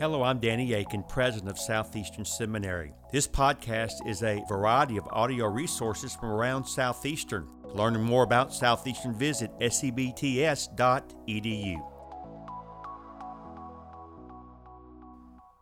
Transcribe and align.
Hello, 0.00 0.22
I'm 0.22 0.38
Danny 0.38 0.74
Akin, 0.74 1.02
president 1.02 1.50
of 1.50 1.58
Southeastern 1.58 2.24
Seminary. 2.24 2.92
This 3.10 3.26
podcast 3.26 3.94
is 4.06 4.22
a 4.22 4.44
variety 4.48 4.96
of 4.96 5.08
audio 5.10 5.46
resources 5.46 6.14
from 6.14 6.30
around 6.30 6.66
Southeastern. 6.66 7.48
Learning 7.74 8.04
more 8.04 8.22
about 8.22 8.54
Southeastern, 8.54 9.12
visit 9.12 9.50
sebts.edu. 9.58 10.68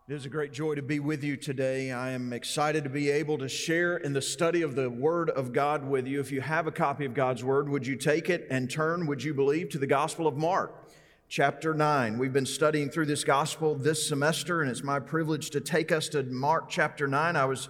It 0.06 0.14
is 0.14 0.26
a 0.26 0.28
great 0.28 0.52
joy 0.52 0.74
to 0.74 0.82
be 0.82 1.00
with 1.00 1.24
you 1.24 1.38
today. 1.38 1.90
I 1.90 2.10
am 2.10 2.34
excited 2.34 2.84
to 2.84 2.90
be 2.90 3.10
able 3.10 3.38
to 3.38 3.48
share 3.48 3.96
in 3.96 4.12
the 4.12 4.20
study 4.20 4.60
of 4.60 4.74
the 4.74 4.90
Word 4.90 5.30
of 5.30 5.54
God 5.54 5.82
with 5.82 6.06
you. 6.06 6.20
If 6.20 6.30
you 6.30 6.42
have 6.42 6.66
a 6.66 6.72
copy 6.72 7.06
of 7.06 7.14
God's 7.14 7.42
Word, 7.42 7.70
would 7.70 7.86
you 7.86 7.96
take 7.96 8.28
it 8.28 8.46
and 8.50 8.70
turn, 8.70 9.06
would 9.06 9.24
you 9.24 9.32
believe, 9.32 9.70
to 9.70 9.78
the 9.78 9.86
Gospel 9.86 10.26
of 10.26 10.36
Mark? 10.36 10.85
Chapter 11.28 11.74
9. 11.74 12.18
We've 12.18 12.32
been 12.32 12.46
studying 12.46 12.88
through 12.88 13.06
this 13.06 13.24
gospel 13.24 13.74
this 13.74 14.06
semester, 14.06 14.62
and 14.62 14.70
it's 14.70 14.84
my 14.84 15.00
privilege 15.00 15.50
to 15.50 15.60
take 15.60 15.90
us 15.90 16.08
to 16.10 16.22
Mark 16.22 16.68
chapter 16.68 17.08
9. 17.08 17.34
I 17.34 17.44
was 17.44 17.68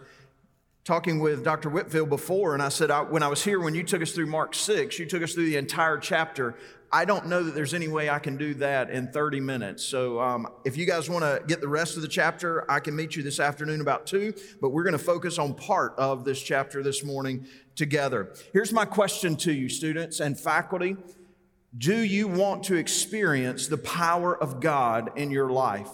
talking 0.85 1.19
with 1.19 1.43
Dr. 1.43 1.71
Whitfield 1.71 2.11
before, 2.11 2.53
and 2.55 2.63
I 2.63 2.69
said, 2.69 2.91
I, 2.91 3.01
when 3.01 3.23
I 3.23 3.29
was 3.29 3.43
here, 3.43 3.59
when 3.59 3.75
you 3.75 3.83
took 3.83 4.03
us 4.03 4.13
through 4.13 4.27
Mark 4.27 4.55
6, 4.55 4.99
you 4.99 5.07
took 5.07 5.23
us 5.23 5.33
through 5.33 5.47
the 5.47 5.57
entire 5.57 5.97
chapter. 5.97 6.55
I 6.93 7.05
don't 7.05 7.27
know 7.27 7.43
that 7.43 7.55
there's 7.55 7.75
any 7.75 7.89
way 7.89 8.09
I 8.09 8.19
can 8.19 8.37
do 8.37 8.55
that 8.55 8.91
in 8.91 9.09
30 9.09 9.41
minutes. 9.41 9.83
So, 9.83 10.21
um, 10.21 10.47
if 10.65 10.77
you 10.77 10.87
guys 10.87 11.11
want 11.11 11.25
to 11.25 11.43
get 11.47 11.61
the 11.61 11.69
rest 11.69 11.97
of 11.97 12.03
the 12.03 12.09
chapter, 12.09 12.71
I 12.71 12.79
can 12.79 12.95
meet 12.95 13.17
you 13.17 13.23
this 13.23 13.41
afternoon 13.41 13.81
about 13.81 14.07
2, 14.07 14.35
but 14.61 14.69
we're 14.69 14.85
going 14.85 14.93
to 14.93 14.99
focus 14.99 15.39
on 15.39 15.55
part 15.55 15.95
of 15.99 16.25
this 16.25 16.41
chapter 16.41 16.83
this 16.83 17.03
morning 17.03 17.47
together. 17.75 18.33
Here's 18.53 18.73
my 18.73 18.85
question 18.85 19.35
to 19.39 19.53
you, 19.53 19.69
students 19.69 20.21
and 20.21 20.39
faculty. 20.39 20.97
Do 21.77 21.97
you 21.97 22.29
want 22.29 22.65
to 22.65 22.77
experience 22.77 23.69
the 23.69 23.79
power 23.79 24.37
of 24.37 24.61
God 24.61 25.13
in 25.17 25.31
your 25.31 25.51
life? 25.51 25.89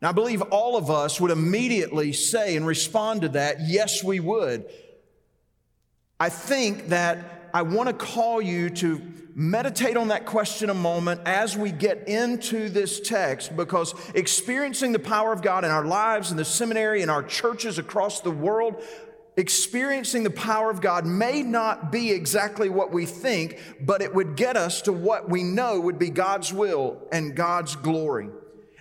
Now, 0.00 0.10
I 0.10 0.12
believe 0.12 0.40
all 0.40 0.76
of 0.76 0.90
us 0.90 1.20
would 1.20 1.30
immediately 1.30 2.12
say 2.12 2.56
and 2.56 2.66
respond 2.66 3.22
to 3.22 3.28
that, 3.30 3.56
yes, 3.66 4.02
we 4.02 4.18
would. 4.18 4.64
I 6.18 6.28
think 6.30 6.88
that 6.88 7.50
I 7.52 7.62
want 7.62 7.88
to 7.88 7.92
call 7.94 8.40
you 8.40 8.70
to 8.70 9.02
meditate 9.34 9.96
on 9.96 10.08
that 10.08 10.26
question 10.26 10.70
a 10.70 10.74
moment 10.74 11.20
as 11.24 11.56
we 11.56 11.70
get 11.70 12.08
into 12.08 12.68
this 12.68 13.00
text 13.00 13.56
because 13.56 13.94
experiencing 14.14 14.92
the 14.92 14.98
power 14.98 15.32
of 15.32 15.42
God 15.42 15.64
in 15.64 15.70
our 15.70 15.84
lives, 15.84 16.30
in 16.30 16.36
the 16.36 16.44
seminary, 16.44 17.02
in 17.02 17.10
our 17.10 17.22
churches 17.22 17.78
across 17.78 18.20
the 18.20 18.30
world, 18.30 18.82
experiencing 19.40 20.22
the 20.22 20.30
power 20.30 20.70
of 20.70 20.80
God 20.80 21.04
may 21.04 21.42
not 21.42 21.90
be 21.90 22.12
exactly 22.12 22.68
what 22.68 22.92
we 22.92 23.06
think, 23.06 23.58
but 23.80 24.02
it 24.02 24.14
would 24.14 24.36
get 24.36 24.56
us 24.56 24.82
to 24.82 24.92
what 24.92 25.28
we 25.28 25.42
know 25.42 25.80
would 25.80 25.98
be 25.98 26.10
God's 26.10 26.52
will 26.52 27.02
and 27.10 27.34
God's 27.34 27.74
glory. 27.74 28.28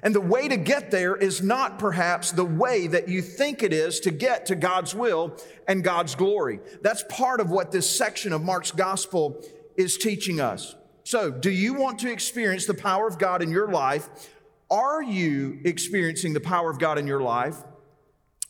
And 0.04 0.16
the 0.16 0.22
way 0.22 0.48
to 0.48 0.56
get 0.56 0.92
there 0.92 1.16
is 1.16 1.42
not 1.42 1.80
perhaps 1.80 2.32
the 2.32 2.46
way 2.46 2.88
that 2.88 3.10
you 3.10 3.22
think 3.22 3.64
it 3.64 3.74
is 3.74 4.00
to 4.02 4.12
get 4.12 4.46
to 4.46 4.56
God's 4.56 4.96
will 4.96 5.36
and 5.68 5.84
God's 5.84 6.16
glory. 6.16 6.60
That's 6.82 7.04
part 7.10 7.42
of 7.42 7.50
what 7.50 7.72
this 7.72 7.90
section 7.90 8.32
of 8.32 8.42
Mark's 8.44 8.72
gospel 8.72 9.44
is 9.76 9.98
teaching 9.98 10.40
us. 10.40 10.76
So, 11.04 11.32
do 11.32 11.50
you 11.50 11.74
want 11.74 12.00
to 12.00 12.12
experience 12.12 12.66
the 12.66 12.74
power 12.74 13.08
of 13.08 13.18
God 13.18 13.42
in 13.42 13.50
your 13.50 13.72
life? 13.72 14.30
Are 14.70 15.02
you 15.02 15.60
experiencing 15.66 16.34
the 16.34 16.40
power 16.40 16.70
of 16.70 16.78
God 16.78 16.98
in 16.98 17.08
your 17.08 17.22
life? 17.22 17.58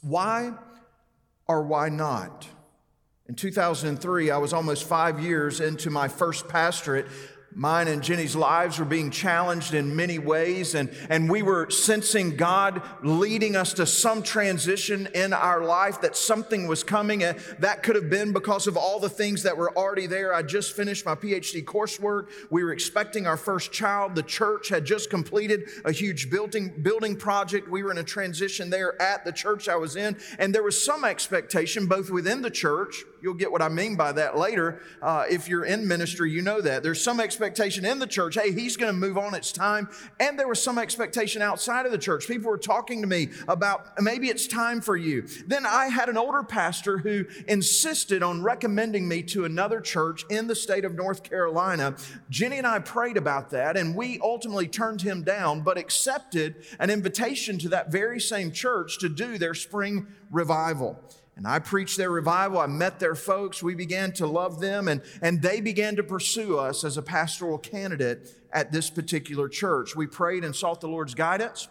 Why? 0.01 0.53
Or 1.49 1.63
why 1.63 1.89
not? 1.89 2.47
In 3.27 3.33
2003, 3.33 4.29
I 4.29 4.37
was 4.37 4.53
almost 4.53 4.83
five 4.83 5.19
years 5.19 5.59
into 5.59 5.89
my 5.89 6.07
first 6.07 6.47
pastorate 6.47 7.07
Mine 7.55 7.87
and 7.87 8.03
Jenny's 8.03 8.35
lives 8.35 8.77
were 8.77 8.85
being 8.85 9.09
challenged 9.09 9.73
in 9.73 9.95
many 9.95 10.19
ways, 10.19 10.75
and, 10.75 10.89
and 11.09 11.29
we 11.29 11.41
were 11.41 11.69
sensing 11.69 12.35
God 12.35 12.81
leading 13.03 13.55
us 13.55 13.73
to 13.73 13.85
some 13.85 14.21
transition 14.21 15.07
in 15.15 15.33
our 15.33 15.63
life, 15.63 16.01
that 16.01 16.15
something 16.15 16.67
was 16.67 16.83
coming. 16.83 17.23
And 17.23 17.39
that 17.59 17.81
could 17.81 17.95
have 17.95 18.09
been 18.09 18.33
because 18.33 18.67
of 18.67 18.77
all 18.77 18.99
the 18.99 19.09
things 19.09 19.43
that 19.43 19.57
were 19.57 19.75
already 19.75 20.05
there. 20.05 20.33
I 20.33 20.43
just 20.43 20.75
finished 20.75 21.05
my 21.05 21.15
PhD 21.15 21.63
coursework. 21.63 22.29
We 22.49 22.63
were 22.63 22.71
expecting 22.71 23.25
our 23.25 23.37
first 23.37 23.71
child. 23.71 24.15
The 24.15 24.23
church 24.23 24.69
had 24.69 24.85
just 24.85 25.09
completed 25.09 25.69
a 25.85 25.91
huge 25.91 26.29
building, 26.29 26.81
building 26.81 27.15
project. 27.15 27.67
We 27.67 27.83
were 27.83 27.91
in 27.91 27.97
a 27.97 28.03
transition 28.03 28.69
there 28.69 29.01
at 29.01 29.25
the 29.25 29.31
church 29.31 29.67
I 29.67 29.75
was 29.75 29.95
in, 29.95 30.17
and 30.37 30.53
there 30.53 30.63
was 30.63 30.81
some 30.83 31.03
expectation 31.03 31.87
both 31.87 32.09
within 32.11 32.41
the 32.41 32.51
church 32.51 33.03
You'll 33.21 33.33
get 33.33 33.51
what 33.51 33.61
I 33.61 33.69
mean 33.69 33.95
by 33.95 34.11
that 34.13 34.37
later. 34.37 34.81
Uh, 35.01 35.25
if 35.29 35.47
you're 35.47 35.65
in 35.65 35.87
ministry, 35.87 36.31
you 36.31 36.41
know 36.41 36.61
that. 36.61 36.83
There's 36.83 37.01
some 37.01 37.19
expectation 37.19 37.48
in 37.85 37.99
the 37.99 38.07
church, 38.07 38.35
hey, 38.35 38.51
he's 38.51 38.77
going 38.77 38.93
to 38.93 38.97
move 38.97 39.17
on, 39.17 39.33
it's 39.33 39.51
time. 39.51 39.89
And 40.19 40.37
there 40.37 40.47
was 40.47 40.61
some 40.61 40.77
expectation 40.77 41.41
outside 41.41 41.85
of 41.85 41.91
the 41.91 41.97
church. 41.97 42.27
People 42.27 42.51
were 42.51 42.57
talking 42.57 43.01
to 43.01 43.07
me 43.07 43.29
about 43.47 44.01
maybe 44.01 44.29
it's 44.29 44.47
time 44.47 44.81
for 44.81 44.95
you. 44.95 45.27
Then 45.47 45.65
I 45.65 45.87
had 45.87 46.09
an 46.09 46.17
older 46.17 46.43
pastor 46.43 46.97
who 46.97 47.25
insisted 47.47 48.23
on 48.23 48.43
recommending 48.43 49.07
me 49.07 49.23
to 49.23 49.45
another 49.45 49.81
church 49.81 50.25
in 50.29 50.47
the 50.47 50.55
state 50.55 50.85
of 50.85 50.93
North 50.95 51.23
Carolina. 51.23 51.95
Jenny 52.29 52.57
and 52.57 52.67
I 52.67 52.79
prayed 52.79 53.17
about 53.17 53.49
that, 53.51 53.77
and 53.77 53.95
we 53.95 54.19
ultimately 54.21 54.67
turned 54.67 55.01
him 55.01 55.23
down, 55.23 55.61
but 55.61 55.77
accepted 55.77 56.63
an 56.79 56.89
invitation 56.89 57.57
to 57.59 57.69
that 57.69 57.91
very 57.91 58.19
same 58.19 58.51
church 58.51 58.99
to 58.99 59.09
do 59.09 59.37
their 59.37 59.53
spring 59.53 60.07
revival. 60.31 60.99
And 61.39 61.47
I 61.47 61.59
preached 61.59 61.95
their 61.95 62.11
revival. 62.11 62.59
I 62.59 62.67
met 62.67 62.99
their 62.99 63.15
folks. 63.15 63.63
We 63.63 63.73
began 63.73 64.11
to 64.15 64.27
love 64.27 64.59
them, 64.59 64.89
and, 64.89 65.01
and 65.21 65.41
they 65.41 65.61
began 65.61 65.95
to 65.95 66.03
pursue 66.03 66.59
us 66.59 66.83
as 66.83 66.97
a 66.97 67.01
pastoral 67.01 67.57
candidate 67.57 68.35
at 68.51 68.73
this 68.73 68.89
particular 68.89 69.47
church. 69.47 69.95
We 69.95 70.05
prayed 70.05 70.43
and 70.43 70.53
sought 70.53 70.81
the 70.81 70.89
Lord's 70.89 71.13
guidance 71.13 71.69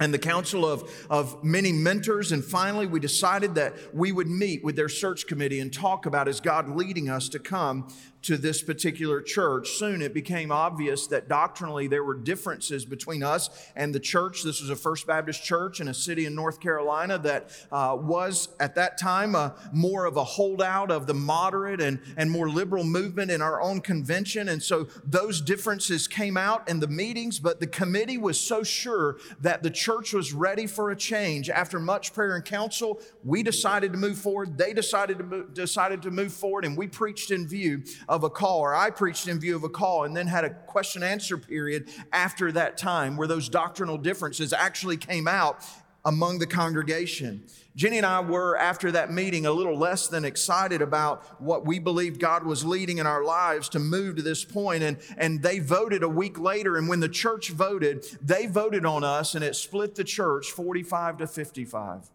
and 0.00 0.12
the 0.12 0.18
counsel 0.18 0.66
of, 0.66 1.06
of 1.08 1.44
many 1.44 1.70
mentors. 1.70 2.32
And 2.32 2.44
finally, 2.44 2.88
we 2.88 2.98
decided 2.98 3.54
that 3.54 3.74
we 3.94 4.10
would 4.10 4.26
meet 4.26 4.64
with 4.64 4.74
their 4.74 4.88
search 4.88 5.28
committee 5.28 5.60
and 5.60 5.72
talk 5.72 6.06
about 6.06 6.26
is 6.26 6.40
God 6.40 6.68
leading 6.68 7.08
us 7.08 7.28
to 7.28 7.38
come 7.38 7.86
to 8.26 8.36
this 8.36 8.60
particular 8.60 9.22
church. 9.22 9.70
Soon 9.70 10.02
it 10.02 10.12
became 10.12 10.50
obvious 10.50 11.06
that 11.06 11.28
doctrinally 11.28 11.86
there 11.86 12.02
were 12.02 12.14
differences 12.14 12.84
between 12.84 13.22
us 13.22 13.50
and 13.76 13.94
the 13.94 14.00
church. 14.00 14.42
This 14.42 14.60
was 14.60 14.68
a 14.68 14.76
First 14.76 15.06
Baptist 15.06 15.44
church 15.44 15.80
in 15.80 15.86
a 15.86 15.94
city 15.94 16.26
in 16.26 16.34
North 16.34 16.60
Carolina 16.60 17.18
that 17.18 17.50
uh, 17.70 17.96
was 17.98 18.48
at 18.58 18.74
that 18.74 18.98
time 18.98 19.36
uh, 19.36 19.50
more 19.72 20.06
of 20.06 20.16
a 20.16 20.24
holdout 20.24 20.90
of 20.90 21.06
the 21.06 21.14
moderate 21.14 21.80
and, 21.80 22.00
and 22.16 22.28
more 22.28 22.48
liberal 22.48 22.82
movement 22.82 23.30
in 23.30 23.40
our 23.40 23.60
own 23.60 23.80
convention. 23.80 24.48
And 24.48 24.60
so 24.60 24.88
those 25.04 25.40
differences 25.40 26.08
came 26.08 26.36
out 26.36 26.68
in 26.68 26.80
the 26.80 26.88
meetings, 26.88 27.38
but 27.38 27.60
the 27.60 27.66
committee 27.68 28.18
was 28.18 28.40
so 28.40 28.64
sure 28.64 29.18
that 29.40 29.62
the 29.62 29.70
church 29.70 30.12
was 30.12 30.32
ready 30.32 30.66
for 30.66 30.90
a 30.90 30.96
change. 30.96 31.48
After 31.48 31.78
much 31.78 32.12
prayer 32.12 32.34
and 32.34 32.44
counsel, 32.44 33.00
we 33.24 33.44
decided 33.44 33.92
to 33.92 33.98
move 33.98 34.18
forward. 34.18 34.58
They 34.58 34.72
decided 34.72 35.18
to 35.18 35.24
move, 35.24 35.54
decided 35.54 36.02
to 36.02 36.10
move 36.10 36.32
forward, 36.32 36.64
and 36.64 36.76
we 36.76 36.88
preached 36.88 37.30
in 37.30 37.46
view 37.46 37.84
of 38.08 38.15
a 38.24 38.30
call, 38.30 38.60
or 38.60 38.74
I 38.74 38.90
preached 38.90 39.28
in 39.28 39.38
view 39.40 39.56
of 39.56 39.64
a 39.64 39.68
call, 39.68 40.04
and 40.04 40.16
then 40.16 40.26
had 40.26 40.44
a 40.44 40.50
question 40.50 41.02
answer 41.02 41.36
period 41.36 41.88
after 42.12 42.52
that 42.52 42.76
time 42.76 43.16
where 43.16 43.28
those 43.28 43.48
doctrinal 43.48 43.98
differences 43.98 44.52
actually 44.52 44.96
came 44.96 45.26
out 45.28 45.64
among 46.06 46.38
the 46.38 46.46
congregation. 46.46 47.42
Jenny 47.74 47.96
and 47.96 48.06
I 48.06 48.20
were, 48.20 48.56
after 48.56 48.92
that 48.92 49.12
meeting, 49.12 49.44
a 49.44 49.50
little 49.50 49.76
less 49.76 50.06
than 50.06 50.24
excited 50.24 50.80
about 50.80 51.42
what 51.42 51.66
we 51.66 51.80
believed 51.80 52.20
God 52.20 52.46
was 52.46 52.64
leading 52.64 52.98
in 52.98 53.06
our 53.08 53.24
lives 53.24 53.68
to 53.70 53.80
move 53.80 54.16
to 54.16 54.22
this 54.22 54.44
point. 54.44 54.84
And, 54.84 54.98
and 55.18 55.42
they 55.42 55.58
voted 55.58 56.04
a 56.04 56.08
week 56.08 56.38
later. 56.38 56.76
And 56.76 56.88
when 56.88 57.00
the 57.00 57.08
church 57.08 57.50
voted, 57.50 58.06
they 58.22 58.46
voted 58.46 58.86
on 58.86 59.02
us, 59.02 59.34
and 59.34 59.42
it 59.42 59.56
split 59.56 59.96
the 59.96 60.04
church 60.04 60.52
45 60.52 61.18
to 61.18 61.26
55. 61.26 62.08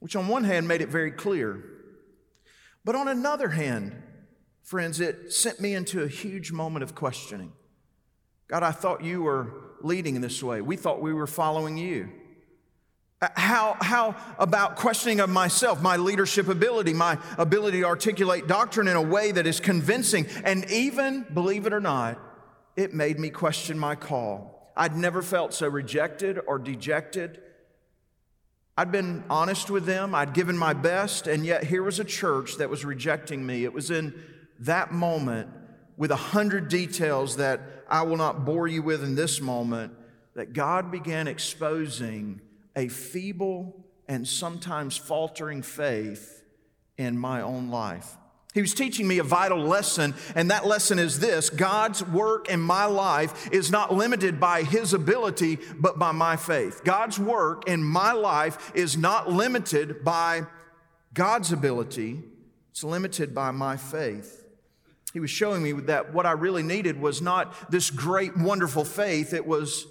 Which, 0.00 0.14
on 0.14 0.28
one 0.28 0.44
hand, 0.44 0.68
made 0.68 0.82
it 0.82 0.90
very 0.90 1.10
clear. 1.10 1.64
But 2.86 2.94
on 2.94 3.08
another 3.08 3.50
hand, 3.50 4.02
Friends, 4.66 4.98
it 4.98 5.32
sent 5.32 5.60
me 5.60 5.74
into 5.74 6.02
a 6.02 6.08
huge 6.08 6.50
moment 6.50 6.82
of 6.82 6.96
questioning. 6.96 7.52
God, 8.48 8.64
I 8.64 8.72
thought 8.72 9.04
you 9.04 9.22
were 9.22 9.52
leading 9.80 10.16
in 10.16 10.22
this 10.22 10.42
way. 10.42 10.60
We 10.60 10.74
thought 10.74 11.00
we 11.00 11.12
were 11.12 11.28
following 11.28 11.78
you. 11.78 12.10
Uh, 13.22 13.28
how, 13.36 13.76
how 13.80 14.16
about 14.40 14.74
questioning 14.74 15.20
of 15.20 15.30
myself, 15.30 15.80
my 15.80 15.96
leadership 15.96 16.48
ability, 16.48 16.94
my 16.94 17.16
ability 17.38 17.82
to 17.82 17.86
articulate 17.86 18.48
doctrine 18.48 18.88
in 18.88 18.96
a 18.96 19.02
way 19.02 19.30
that 19.30 19.46
is 19.46 19.60
convincing? 19.60 20.26
And 20.42 20.68
even, 20.68 21.24
believe 21.32 21.66
it 21.66 21.72
or 21.72 21.80
not, 21.80 22.18
it 22.74 22.92
made 22.92 23.20
me 23.20 23.30
question 23.30 23.78
my 23.78 23.94
call. 23.94 24.72
I'd 24.76 24.96
never 24.96 25.22
felt 25.22 25.54
so 25.54 25.68
rejected 25.68 26.40
or 26.44 26.58
dejected. 26.58 27.40
I'd 28.76 28.92
been 28.92 29.24
honest 29.30 29.70
with 29.70 29.86
them, 29.86 30.14
I'd 30.14 30.34
given 30.34 30.56
my 30.56 30.74
best, 30.74 31.26
and 31.26 31.46
yet 31.46 31.64
here 31.64 31.82
was 31.82 31.98
a 31.98 32.04
church 32.04 32.56
that 32.56 32.68
was 32.68 32.84
rejecting 32.84 33.44
me. 33.44 33.64
It 33.64 33.72
was 33.72 33.90
in 33.90 34.14
that 34.60 34.92
moment 34.92 35.48
with 35.96 36.10
a 36.10 36.16
hundred 36.16 36.68
details 36.68 37.36
that 37.36 37.60
I 37.88 38.02
will 38.02 38.18
not 38.18 38.44
bore 38.44 38.68
you 38.68 38.82
with 38.82 39.02
in 39.02 39.14
this 39.14 39.40
moment, 39.40 39.94
that 40.34 40.52
God 40.52 40.90
began 40.90 41.26
exposing 41.26 42.42
a 42.74 42.88
feeble 42.88 43.86
and 44.06 44.28
sometimes 44.28 44.96
faltering 44.96 45.62
faith 45.62 46.44
in 46.98 47.18
my 47.18 47.40
own 47.40 47.70
life. 47.70 48.16
He 48.56 48.62
was 48.62 48.72
teaching 48.72 49.06
me 49.06 49.18
a 49.18 49.22
vital 49.22 49.58
lesson, 49.58 50.14
and 50.34 50.50
that 50.50 50.66
lesson 50.66 50.98
is 50.98 51.20
this 51.20 51.50
God's 51.50 52.02
work 52.02 52.48
in 52.48 52.58
my 52.58 52.86
life 52.86 53.50
is 53.52 53.70
not 53.70 53.92
limited 53.92 54.40
by 54.40 54.62
His 54.62 54.94
ability, 54.94 55.58
but 55.78 55.98
by 55.98 56.12
my 56.12 56.36
faith. 56.36 56.82
God's 56.82 57.18
work 57.18 57.68
in 57.68 57.84
my 57.84 58.12
life 58.12 58.72
is 58.74 58.96
not 58.96 59.30
limited 59.30 60.02
by 60.02 60.46
God's 61.12 61.52
ability, 61.52 62.22
it's 62.70 62.82
limited 62.82 63.34
by 63.34 63.50
my 63.50 63.76
faith. 63.76 64.46
He 65.12 65.20
was 65.20 65.30
showing 65.30 65.62
me 65.62 65.72
that 65.72 66.14
what 66.14 66.24
I 66.24 66.32
really 66.32 66.62
needed 66.62 66.98
was 66.98 67.20
not 67.20 67.70
this 67.70 67.90
great, 67.90 68.38
wonderful 68.38 68.86
faith, 68.86 69.34
it 69.34 69.46
was 69.46 69.86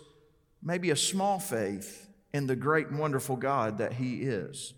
maybe 0.64 0.90
a 0.90 0.96
small 0.96 1.38
faith 1.38 2.10
in 2.34 2.48
the 2.48 2.56
great 2.56 2.92
wonderful 2.92 3.36
God 3.36 3.78
that 3.78 3.94
He 3.94 4.24
is. 4.24 4.74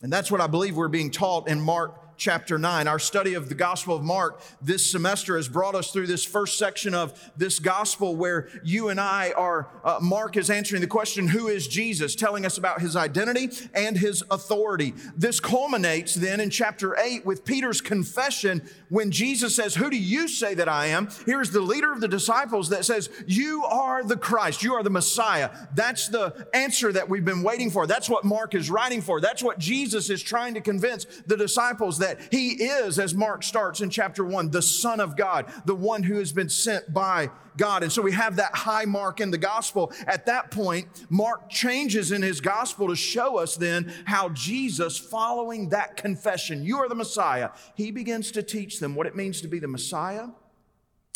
And 0.00 0.12
that's 0.12 0.30
what 0.30 0.40
I 0.40 0.46
believe 0.46 0.76
we're 0.76 0.86
being 0.86 1.10
taught 1.10 1.48
in 1.48 1.60
Mark 1.60 2.09
chapter 2.20 2.58
9. 2.58 2.86
Our 2.86 2.98
study 2.98 3.32
of 3.32 3.48
the 3.48 3.54
Gospel 3.54 3.96
of 3.96 4.04
Mark 4.04 4.42
this 4.60 4.88
semester 4.88 5.36
has 5.36 5.48
brought 5.48 5.74
us 5.74 5.90
through 5.90 6.06
this 6.06 6.22
first 6.22 6.58
section 6.58 6.94
of 6.94 7.18
this 7.34 7.58
Gospel 7.58 8.14
where 8.14 8.48
you 8.62 8.90
and 8.90 9.00
I 9.00 9.32
are, 9.32 9.68
uh, 9.82 9.98
Mark 10.02 10.36
is 10.36 10.50
answering 10.50 10.82
the 10.82 10.86
question, 10.86 11.26
Who 11.26 11.48
is 11.48 11.66
Jesus? 11.66 12.14
telling 12.14 12.44
us 12.44 12.58
about 12.58 12.82
his 12.82 12.94
identity 12.94 13.48
and 13.72 13.96
his 13.96 14.22
authority. 14.30 14.92
This 15.16 15.40
culminates 15.40 16.14
then 16.14 16.40
in 16.40 16.50
chapter 16.50 16.94
8 16.98 17.24
with 17.24 17.46
Peter's 17.46 17.80
confession 17.80 18.68
when 18.90 19.10
Jesus 19.10 19.56
says, 19.56 19.74
Who 19.74 19.88
do 19.88 19.96
you 19.96 20.28
say 20.28 20.52
that 20.54 20.68
I 20.68 20.86
am? 20.86 21.08
Here's 21.24 21.50
the 21.50 21.62
leader 21.62 21.90
of 21.90 22.02
the 22.02 22.08
disciples 22.08 22.68
that 22.68 22.84
says, 22.84 23.08
You 23.26 23.64
are 23.64 24.04
the 24.04 24.18
Christ, 24.18 24.62
you 24.62 24.74
are 24.74 24.82
the 24.82 24.90
Messiah. 24.90 25.48
That's 25.74 26.08
the 26.08 26.46
answer 26.52 26.92
that 26.92 27.08
we've 27.08 27.24
been 27.24 27.42
waiting 27.42 27.70
for. 27.70 27.86
That's 27.86 28.10
what 28.10 28.24
Mark 28.24 28.54
is 28.54 28.70
writing 28.70 29.00
for. 29.00 29.22
That's 29.22 29.42
what 29.42 29.58
Jesus 29.58 30.10
is 30.10 30.22
trying 30.22 30.52
to 30.52 30.60
convince 30.60 31.06
the 31.26 31.38
disciples 31.38 31.96
that 31.98 32.09
that 32.10 32.32
he 32.32 32.50
is, 32.64 32.98
as 32.98 33.14
Mark 33.14 33.42
starts 33.42 33.80
in 33.80 33.90
chapter 33.90 34.24
one, 34.24 34.50
the 34.50 34.62
Son 34.62 35.00
of 35.00 35.16
God, 35.16 35.46
the 35.64 35.74
one 35.74 36.02
who 36.02 36.18
has 36.18 36.32
been 36.32 36.48
sent 36.48 36.92
by 36.92 37.30
God. 37.56 37.82
And 37.82 37.92
so 37.92 38.02
we 38.02 38.12
have 38.12 38.36
that 38.36 38.54
high 38.54 38.84
mark 38.84 39.20
in 39.20 39.30
the 39.30 39.38
gospel. 39.38 39.92
At 40.06 40.26
that 40.26 40.50
point, 40.50 40.86
Mark 41.08 41.48
changes 41.50 42.12
in 42.12 42.22
his 42.22 42.40
gospel 42.40 42.88
to 42.88 42.96
show 42.96 43.38
us 43.38 43.56
then 43.56 43.92
how 44.04 44.30
Jesus, 44.30 44.98
following 44.98 45.68
that 45.70 45.96
confession, 45.96 46.64
you 46.64 46.78
are 46.78 46.88
the 46.88 46.94
Messiah, 46.94 47.50
he 47.74 47.90
begins 47.90 48.32
to 48.32 48.42
teach 48.42 48.80
them 48.80 48.94
what 48.94 49.06
it 49.06 49.14
means 49.14 49.40
to 49.42 49.48
be 49.48 49.58
the 49.58 49.68
Messiah 49.68 50.28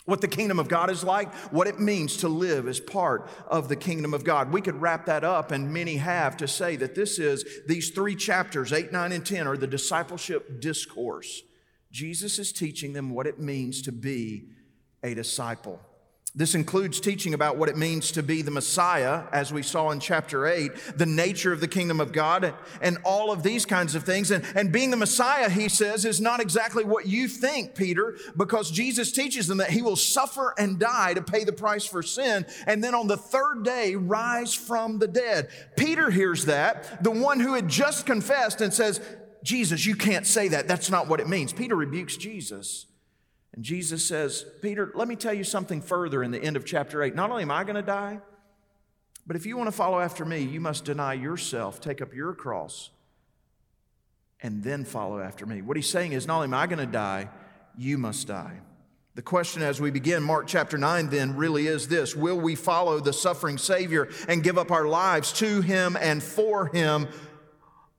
what 0.04 0.20
the 0.20 0.28
kingdom 0.28 0.58
of 0.58 0.68
God 0.68 0.90
is 0.90 1.02
like, 1.02 1.32
what 1.52 1.66
it 1.66 1.80
means 1.80 2.18
to 2.18 2.28
live 2.28 2.68
as 2.68 2.78
part 2.78 3.28
of 3.46 3.68
the 3.68 3.76
kingdom 3.76 4.12
of 4.12 4.22
God. 4.22 4.52
We 4.52 4.60
could 4.60 4.80
wrap 4.80 5.06
that 5.06 5.24
up, 5.24 5.50
and 5.50 5.72
many 5.72 5.96
have, 5.96 6.36
to 6.38 6.48
say 6.48 6.76
that 6.76 6.94
this 6.94 7.18
is 7.18 7.44
these 7.66 7.90
three 7.90 8.14
chapters, 8.14 8.72
8, 8.72 8.92
9, 8.92 9.12
and 9.12 9.24
10, 9.24 9.46
are 9.46 9.56
the 9.56 9.66
discipleship 9.66 10.60
discourse. 10.60 11.42
Jesus 11.90 12.38
is 12.38 12.52
teaching 12.52 12.92
them 12.92 13.10
what 13.10 13.26
it 13.26 13.38
means 13.38 13.82
to 13.82 13.92
be 13.92 14.48
a 15.02 15.14
disciple. 15.14 15.80
This 16.36 16.56
includes 16.56 16.98
teaching 16.98 17.32
about 17.32 17.58
what 17.58 17.68
it 17.68 17.76
means 17.76 18.10
to 18.12 18.22
be 18.22 18.42
the 18.42 18.50
Messiah, 18.50 19.22
as 19.30 19.52
we 19.52 19.62
saw 19.62 19.92
in 19.92 20.00
chapter 20.00 20.48
8, 20.48 20.72
the 20.96 21.06
nature 21.06 21.52
of 21.52 21.60
the 21.60 21.68
kingdom 21.68 22.00
of 22.00 22.10
God, 22.10 22.54
and 22.82 22.98
all 23.04 23.30
of 23.30 23.44
these 23.44 23.64
kinds 23.64 23.94
of 23.94 24.02
things. 24.02 24.32
And, 24.32 24.44
and 24.56 24.72
being 24.72 24.90
the 24.90 24.96
Messiah, 24.96 25.48
he 25.48 25.68
says, 25.68 26.04
is 26.04 26.20
not 26.20 26.40
exactly 26.40 26.82
what 26.82 27.06
you 27.06 27.28
think, 27.28 27.76
Peter, 27.76 28.18
because 28.36 28.72
Jesus 28.72 29.12
teaches 29.12 29.46
them 29.46 29.58
that 29.58 29.70
he 29.70 29.80
will 29.80 29.94
suffer 29.94 30.54
and 30.58 30.76
die 30.76 31.14
to 31.14 31.22
pay 31.22 31.44
the 31.44 31.52
price 31.52 31.84
for 31.84 32.02
sin, 32.02 32.44
and 32.66 32.82
then 32.82 32.96
on 32.96 33.06
the 33.06 33.16
third 33.16 33.62
day 33.62 33.94
rise 33.94 34.52
from 34.52 34.98
the 34.98 35.06
dead. 35.06 35.50
Peter 35.76 36.10
hears 36.10 36.46
that, 36.46 37.04
the 37.04 37.12
one 37.12 37.38
who 37.38 37.54
had 37.54 37.68
just 37.68 38.06
confessed, 38.06 38.60
and 38.60 38.74
says, 38.74 39.00
Jesus, 39.44 39.86
you 39.86 39.94
can't 39.94 40.26
say 40.26 40.48
that. 40.48 40.66
That's 40.66 40.90
not 40.90 41.06
what 41.06 41.20
it 41.20 41.28
means. 41.28 41.52
Peter 41.52 41.76
rebukes 41.76 42.16
Jesus. 42.16 42.86
And 43.54 43.64
Jesus 43.64 44.04
says, 44.04 44.44
Peter, 44.62 44.90
let 44.94 45.06
me 45.06 45.14
tell 45.14 45.32
you 45.32 45.44
something 45.44 45.80
further 45.80 46.22
in 46.22 46.32
the 46.32 46.42
end 46.42 46.56
of 46.56 46.64
chapter 46.64 47.02
8. 47.02 47.14
Not 47.14 47.30
only 47.30 47.42
am 47.42 47.52
I 47.52 47.62
going 47.62 47.76
to 47.76 47.82
die, 47.82 48.18
but 49.26 49.36
if 49.36 49.46
you 49.46 49.56
want 49.56 49.68
to 49.68 49.72
follow 49.72 50.00
after 50.00 50.24
me, 50.24 50.40
you 50.40 50.60
must 50.60 50.84
deny 50.84 51.14
yourself, 51.14 51.80
take 51.80 52.02
up 52.02 52.12
your 52.12 52.34
cross, 52.34 52.90
and 54.42 54.62
then 54.62 54.84
follow 54.84 55.20
after 55.20 55.46
me. 55.46 55.62
What 55.62 55.76
he's 55.76 55.88
saying 55.88 56.12
is, 56.12 56.26
not 56.26 56.36
only 56.36 56.46
am 56.46 56.54
I 56.54 56.66
going 56.66 56.80
to 56.80 56.86
die, 56.86 57.30
you 57.78 57.96
must 57.96 58.26
die. 58.26 58.58
The 59.14 59.22
question 59.22 59.62
as 59.62 59.80
we 59.80 59.92
begin 59.92 60.24
Mark 60.24 60.48
chapter 60.48 60.76
9 60.76 61.08
then 61.08 61.36
really 61.36 61.68
is 61.68 61.86
this 61.86 62.16
Will 62.16 62.38
we 62.38 62.56
follow 62.56 62.98
the 62.98 63.12
suffering 63.12 63.58
Savior 63.58 64.08
and 64.26 64.42
give 64.42 64.58
up 64.58 64.72
our 64.72 64.86
lives 64.86 65.32
to 65.34 65.60
Him 65.60 65.96
and 66.00 66.20
for 66.20 66.66
Him 66.66 67.06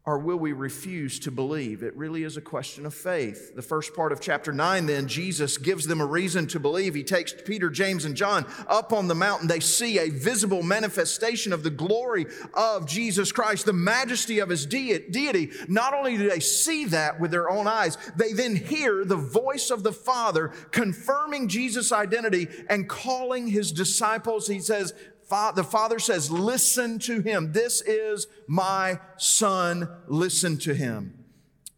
or 0.07 0.19
will 0.19 0.37
we 0.37 0.53
refuse 0.53 1.17
to 1.19 1.31
believe? 1.31 1.81
It 1.81 1.95
really 1.97 2.23
is 2.23 2.37
a 2.37 2.41
question 2.41 2.85
of 2.85 2.93
faith. 2.93 3.55
The 3.55 3.63
first 3.63 3.95
part 3.95 4.11
of 4.11 4.21
chapter 4.21 4.53
9, 4.53 4.85
then, 4.85 5.07
Jesus 5.07 5.57
gives 5.57 5.87
them 5.87 5.99
a 5.99 6.05
reason 6.05 6.45
to 6.47 6.59
believe. 6.59 6.93
He 6.93 7.03
takes 7.03 7.33
Peter, 7.33 7.71
James, 7.71 8.05
and 8.05 8.15
John 8.15 8.45
up 8.67 8.93
on 8.93 9.07
the 9.07 9.15
mountain. 9.15 9.47
They 9.47 9.59
see 9.59 9.97
a 9.97 10.09
visible 10.09 10.61
manifestation 10.61 11.53
of 11.53 11.63
the 11.63 11.71
glory 11.71 12.27
of 12.53 12.87
Jesus 12.87 13.31
Christ, 13.31 13.65
the 13.65 13.73
majesty 13.73 14.37
of 14.37 14.49
his 14.49 14.67
deity. 14.67 15.49
Not 15.67 15.95
only 15.95 16.17
do 16.17 16.29
they 16.29 16.39
see 16.39 16.85
that 16.85 17.19
with 17.19 17.31
their 17.31 17.49
own 17.49 17.65
eyes, 17.65 17.97
they 18.15 18.31
then 18.31 18.55
hear 18.55 19.05
the 19.05 19.15
voice 19.15 19.71
of 19.71 19.81
the 19.81 19.91
Father 19.91 20.49
confirming 20.69 21.47
Jesus' 21.47 21.91
identity 21.91 22.47
and 22.69 22.87
calling 22.87 23.47
his 23.47 23.71
disciples. 23.71 24.47
He 24.47 24.59
says, 24.59 24.93
the 25.29 25.63
father 25.63 25.99
says, 25.99 26.31
Listen 26.31 26.99
to 26.99 27.21
him. 27.21 27.51
This 27.51 27.81
is 27.81 28.27
my 28.47 28.99
son. 29.17 29.89
Listen 30.07 30.57
to 30.59 30.73
him. 30.73 31.25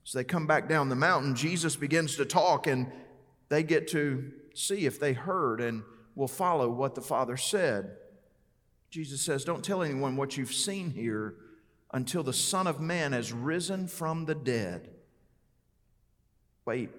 So 0.04 0.18
they 0.18 0.24
come 0.24 0.48
back 0.48 0.70
down 0.70 0.90
the 0.90 0.96
mountain. 0.96 1.36
Jesus 1.36 1.76
begins 1.76 2.16
to 2.16 2.26
talk, 2.26 2.68
and 2.68 2.92
they 3.50 3.64
get 3.64 3.88
to 3.90 4.32
see 4.54 4.86
if 4.86 5.00
they 5.00 5.14
heard 5.14 5.62
and 5.62 5.84
will 6.16 6.28
follow 6.28 6.70
what 6.70 6.96
the 6.96 7.02
father 7.02 7.38
said. 7.38 7.92
Jesus 8.90 9.22
says, 9.22 9.44
Don't 9.44 9.64
tell 9.64 9.84
anyone 9.84 10.16
what 10.16 10.38
you've 10.38 10.54
seen 10.54 10.92
here 10.92 11.36
until 11.94 12.24
the 12.24 12.34
Son 12.34 12.68
of 12.68 12.80
Man 12.80 13.14
has 13.14 13.32
risen 13.32 13.88
from 13.88 14.26
the 14.26 14.36
dead. 14.36 14.90
Wait, 16.66 16.90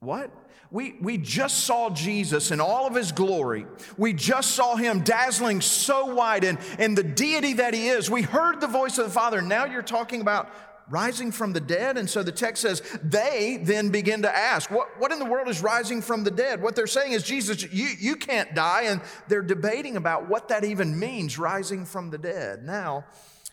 what? 0.00 0.30
We, 0.70 0.96
we 1.00 1.16
just 1.16 1.60
saw 1.64 1.88
Jesus 1.90 2.50
in 2.50 2.60
all 2.60 2.86
of 2.86 2.94
his 2.94 3.10
glory. 3.10 3.66
We 3.96 4.12
just 4.12 4.50
saw 4.50 4.76
him 4.76 5.00
dazzling 5.00 5.62
so 5.62 6.14
wide 6.14 6.44
in, 6.44 6.58
in 6.78 6.94
the 6.94 7.02
deity 7.02 7.54
that 7.54 7.72
he 7.72 7.88
is. 7.88 8.10
We 8.10 8.22
heard 8.22 8.60
the 8.60 8.66
voice 8.66 8.98
of 8.98 9.06
the 9.06 9.10
Father. 9.10 9.40
Now 9.40 9.64
you're 9.64 9.82
talking 9.82 10.20
about 10.20 10.50
rising 10.90 11.32
from 11.32 11.52
the 11.52 11.60
dead. 11.60 11.96
And 11.96 12.08
so 12.08 12.22
the 12.22 12.32
text 12.32 12.62
says, 12.62 12.82
they 13.02 13.58
then 13.62 13.90
begin 13.90 14.22
to 14.22 14.34
ask, 14.34 14.70
what, 14.70 14.88
what 14.98 15.12
in 15.12 15.18
the 15.18 15.24
world 15.24 15.48
is 15.48 15.62
rising 15.62 16.02
from 16.02 16.24
the 16.24 16.30
dead? 16.30 16.62
What 16.62 16.76
they're 16.76 16.86
saying 16.86 17.12
is, 17.12 17.22
Jesus, 17.22 17.62
you, 17.72 17.88
you 17.98 18.16
can't 18.16 18.54
die. 18.54 18.84
And 18.84 19.00
they're 19.26 19.42
debating 19.42 19.96
about 19.96 20.28
what 20.28 20.48
that 20.48 20.64
even 20.64 20.98
means, 20.98 21.38
rising 21.38 21.84
from 21.84 22.10
the 22.10 22.18
dead. 22.18 22.62
Now, 22.62 23.04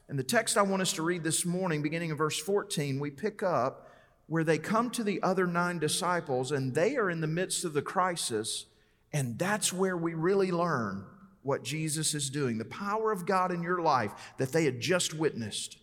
in 0.09 0.17
the 0.17 0.23
text 0.23 0.57
I 0.57 0.61
want 0.61 0.81
us 0.81 0.93
to 0.93 1.01
read 1.01 1.23
this 1.23 1.45
morning, 1.45 1.81
beginning 1.81 2.11
in 2.11 2.17
verse 2.17 2.39
14, 2.39 2.99
we 2.99 3.09
pick 3.09 3.41
up 3.41 3.84
where 4.27 4.43
they 4.43 4.57
come 4.57 4.89
to 4.91 5.03
the 5.03 5.21
other 5.21 5.45
nine 5.45 5.79
disciples 5.79 6.51
and 6.51 6.73
they 6.73 6.95
are 6.97 7.09
in 7.09 7.21
the 7.21 7.27
midst 7.27 7.63
of 7.63 7.73
the 7.73 7.81
crisis, 7.81 8.65
and 9.13 9.37
that's 9.37 9.71
where 9.71 9.95
we 9.95 10.13
really 10.13 10.51
learn 10.51 11.05
what 11.43 11.63
Jesus 11.63 12.15
is 12.15 12.29
doing. 12.29 12.57
The 12.57 12.65
power 12.65 13.11
of 13.11 13.25
God 13.25 13.51
in 13.51 13.61
your 13.61 13.81
life 13.81 14.11
that 14.37 14.51
they 14.51 14.65
had 14.65 14.79
just 14.79 15.13
witnessed 15.13 15.77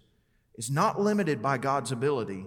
is 0.56 0.70
not 0.70 1.00
limited 1.00 1.40
by 1.40 1.58
God's 1.58 1.92
ability, 1.92 2.44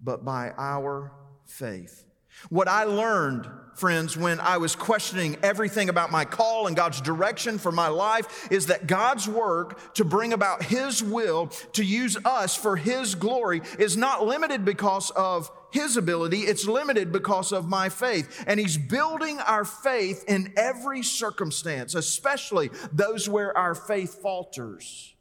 but 0.00 0.24
by 0.24 0.52
our 0.58 1.12
faith. 1.44 2.04
What 2.48 2.68
I 2.68 2.84
learned, 2.84 3.48
friends, 3.74 4.16
when 4.16 4.40
I 4.40 4.58
was 4.58 4.74
questioning 4.74 5.36
everything 5.42 5.88
about 5.88 6.10
my 6.10 6.24
call 6.24 6.66
and 6.66 6.76
God's 6.76 7.00
direction 7.00 7.58
for 7.58 7.72
my 7.72 7.88
life 7.88 8.48
is 8.50 8.66
that 8.66 8.86
God's 8.86 9.28
work 9.28 9.94
to 9.94 10.04
bring 10.04 10.32
about 10.32 10.64
His 10.64 11.02
will 11.02 11.48
to 11.72 11.84
use 11.84 12.16
us 12.24 12.56
for 12.56 12.76
His 12.76 13.14
glory 13.14 13.62
is 13.78 13.96
not 13.96 14.26
limited 14.26 14.64
because 14.64 15.10
of 15.10 15.50
His 15.70 15.96
ability, 15.96 16.40
it's 16.40 16.66
limited 16.66 17.12
because 17.12 17.52
of 17.52 17.68
my 17.68 17.88
faith. 17.88 18.44
And 18.46 18.58
He's 18.58 18.76
building 18.76 19.38
our 19.38 19.64
faith 19.64 20.24
in 20.26 20.52
every 20.56 21.02
circumstance, 21.02 21.94
especially 21.94 22.70
those 22.92 23.28
where 23.28 23.56
our 23.56 23.74
faith 23.74 24.20
falters 24.20 25.14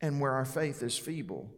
and 0.00 0.20
where 0.20 0.32
our 0.32 0.44
faith 0.44 0.82
is 0.82 0.96
feeble. 0.96 1.50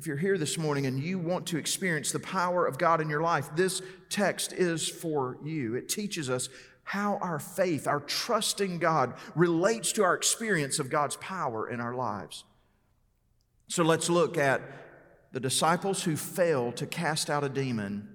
If 0.00 0.06
you're 0.06 0.16
here 0.16 0.38
this 0.38 0.56
morning 0.56 0.86
and 0.86 0.98
you 0.98 1.18
want 1.18 1.48
to 1.48 1.58
experience 1.58 2.10
the 2.10 2.20
power 2.20 2.64
of 2.64 2.78
God 2.78 3.02
in 3.02 3.10
your 3.10 3.20
life, 3.20 3.50
this 3.54 3.82
text 4.08 4.50
is 4.50 4.88
for 4.88 5.36
you. 5.44 5.74
It 5.74 5.90
teaches 5.90 6.30
us 6.30 6.48
how 6.84 7.18
our 7.20 7.38
faith, 7.38 7.86
our 7.86 8.00
trusting 8.00 8.78
God, 8.78 9.12
relates 9.34 9.92
to 9.92 10.02
our 10.02 10.14
experience 10.14 10.78
of 10.78 10.88
God's 10.88 11.16
power 11.16 11.68
in 11.68 11.82
our 11.82 11.94
lives. 11.94 12.44
So 13.68 13.82
let's 13.82 14.08
look 14.08 14.38
at 14.38 14.62
the 15.32 15.40
disciples 15.40 16.02
who 16.02 16.16
failed 16.16 16.76
to 16.76 16.86
cast 16.86 17.28
out 17.28 17.44
a 17.44 17.50
demon 17.50 18.08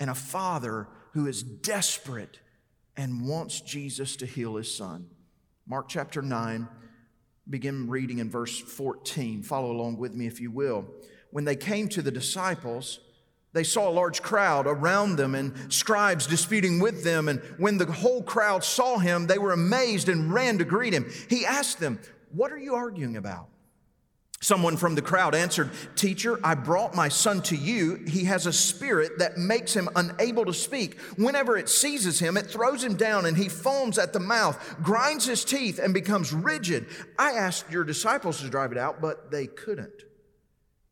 and 0.00 0.08
a 0.08 0.14
father 0.14 0.88
who 1.12 1.26
is 1.26 1.42
desperate 1.42 2.40
and 2.96 3.28
wants 3.28 3.60
Jesus 3.60 4.16
to 4.16 4.24
heal 4.24 4.56
his 4.56 4.74
son. 4.74 5.10
Mark 5.66 5.90
chapter 5.90 6.22
9, 6.22 6.66
begin 7.50 7.90
reading 7.90 8.18
in 8.18 8.30
verse 8.30 8.58
14. 8.58 9.42
Follow 9.42 9.70
along 9.70 9.98
with 9.98 10.14
me 10.14 10.26
if 10.26 10.40
you 10.40 10.50
will 10.50 10.86
when 11.30 11.44
they 11.44 11.56
came 11.56 11.88
to 11.88 12.02
the 12.02 12.10
disciples, 12.10 13.00
They 13.54 13.64
saw 13.64 13.88
a 13.88 13.90
large 13.90 14.22
crowd 14.22 14.66
around 14.66 15.16
them 15.16 15.34
and 15.34 15.72
scribes 15.72 16.26
disputing 16.26 16.80
with 16.80 17.02
them. 17.02 17.28
And 17.28 17.40
when 17.56 17.78
the 17.78 17.86
whole 17.86 18.22
crowd 18.22 18.62
saw 18.62 18.98
him, 18.98 19.26
they 19.26 19.38
were 19.38 19.52
amazed 19.52 20.08
and 20.08 20.32
ran 20.32 20.58
to 20.58 20.64
greet 20.64 20.92
him. 20.92 21.10
He 21.28 21.46
asked 21.46 21.80
them, 21.80 21.98
What 22.30 22.52
are 22.52 22.58
you 22.58 22.74
arguing 22.74 23.16
about? 23.16 23.48
Someone 24.40 24.76
from 24.76 24.94
the 24.94 25.02
crowd 25.02 25.34
answered, 25.34 25.70
Teacher, 25.96 26.38
I 26.44 26.54
brought 26.54 26.94
my 26.94 27.08
son 27.08 27.42
to 27.44 27.56
you. 27.56 27.96
He 28.06 28.24
has 28.24 28.46
a 28.46 28.52
spirit 28.52 29.18
that 29.18 29.36
makes 29.36 29.74
him 29.74 29.88
unable 29.96 30.44
to 30.44 30.54
speak. 30.54 31.00
Whenever 31.16 31.56
it 31.56 31.68
seizes 31.68 32.20
him, 32.20 32.36
it 32.36 32.46
throws 32.46 32.84
him 32.84 32.94
down 32.94 33.26
and 33.26 33.36
he 33.36 33.48
foams 33.48 33.98
at 33.98 34.12
the 34.12 34.20
mouth, 34.20 34.76
grinds 34.80 35.26
his 35.26 35.44
teeth, 35.44 35.80
and 35.80 35.92
becomes 35.92 36.32
rigid. 36.32 36.86
I 37.18 37.32
asked 37.32 37.72
your 37.72 37.82
disciples 37.82 38.40
to 38.40 38.48
drive 38.48 38.70
it 38.70 38.78
out, 38.78 39.00
but 39.00 39.32
they 39.32 39.48
couldn't. 39.48 40.04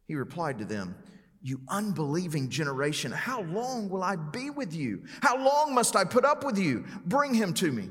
He 0.07 0.15
replied 0.15 0.59
to 0.59 0.65
them, 0.65 0.97
You 1.43 1.61
unbelieving 1.69 2.49
generation, 2.49 3.13
how 3.13 3.43
long 3.43 3.89
will 3.89 4.03
I 4.03 4.17
be 4.17 4.51
with 4.51 4.75
you? 4.75 5.05
How 5.21 5.37
long 5.37 5.75
must 5.75 5.97
I 5.97 6.05
put 6.05 6.25
up 6.25 6.45
with 6.45 6.59
you? 6.59 6.85
Bring 7.05 7.35
him 7.35 7.53
to 7.55 7.73
me. 7.73 7.89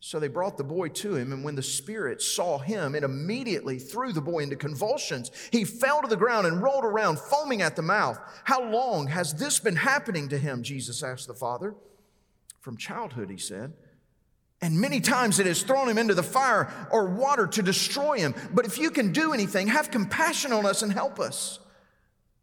So 0.00 0.20
they 0.20 0.28
brought 0.28 0.58
the 0.58 0.64
boy 0.64 0.88
to 0.88 1.16
him, 1.16 1.32
and 1.32 1.42
when 1.42 1.54
the 1.54 1.62
spirit 1.62 2.20
saw 2.20 2.58
him, 2.58 2.94
it 2.94 3.04
immediately 3.04 3.78
threw 3.78 4.12
the 4.12 4.20
boy 4.20 4.40
into 4.40 4.54
convulsions. 4.54 5.30
He 5.50 5.64
fell 5.64 6.02
to 6.02 6.08
the 6.08 6.14
ground 6.14 6.46
and 6.46 6.62
rolled 6.62 6.84
around, 6.84 7.18
foaming 7.18 7.62
at 7.62 7.74
the 7.74 7.80
mouth. 7.80 8.18
How 8.44 8.62
long 8.62 9.06
has 9.06 9.32
this 9.32 9.58
been 9.58 9.76
happening 9.76 10.28
to 10.28 10.38
him? 10.38 10.62
Jesus 10.62 11.02
asked 11.02 11.26
the 11.26 11.32
father. 11.32 11.74
From 12.60 12.76
childhood, 12.76 13.30
he 13.30 13.38
said. 13.38 13.72
And 14.64 14.80
many 14.80 14.98
times 14.98 15.40
it 15.40 15.44
has 15.44 15.62
thrown 15.62 15.90
him 15.90 15.98
into 15.98 16.14
the 16.14 16.22
fire 16.22 16.72
or 16.90 17.04
water 17.04 17.46
to 17.48 17.62
destroy 17.62 18.16
him. 18.16 18.34
But 18.50 18.64
if 18.64 18.78
you 18.78 18.90
can 18.90 19.12
do 19.12 19.34
anything, 19.34 19.66
have 19.66 19.90
compassion 19.90 20.54
on 20.54 20.64
us 20.64 20.80
and 20.80 20.90
help 20.90 21.20
us. 21.20 21.58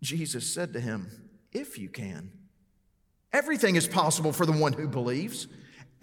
Jesus 0.03 0.45
said 0.45 0.73
to 0.73 0.79
him, 0.79 1.31
If 1.51 1.79
you 1.79 1.89
can. 1.89 2.31
Everything 3.33 3.75
is 3.75 3.87
possible 3.87 4.31
for 4.31 4.45
the 4.45 4.51
one 4.51 4.73
who 4.73 4.87
believes. 4.87 5.47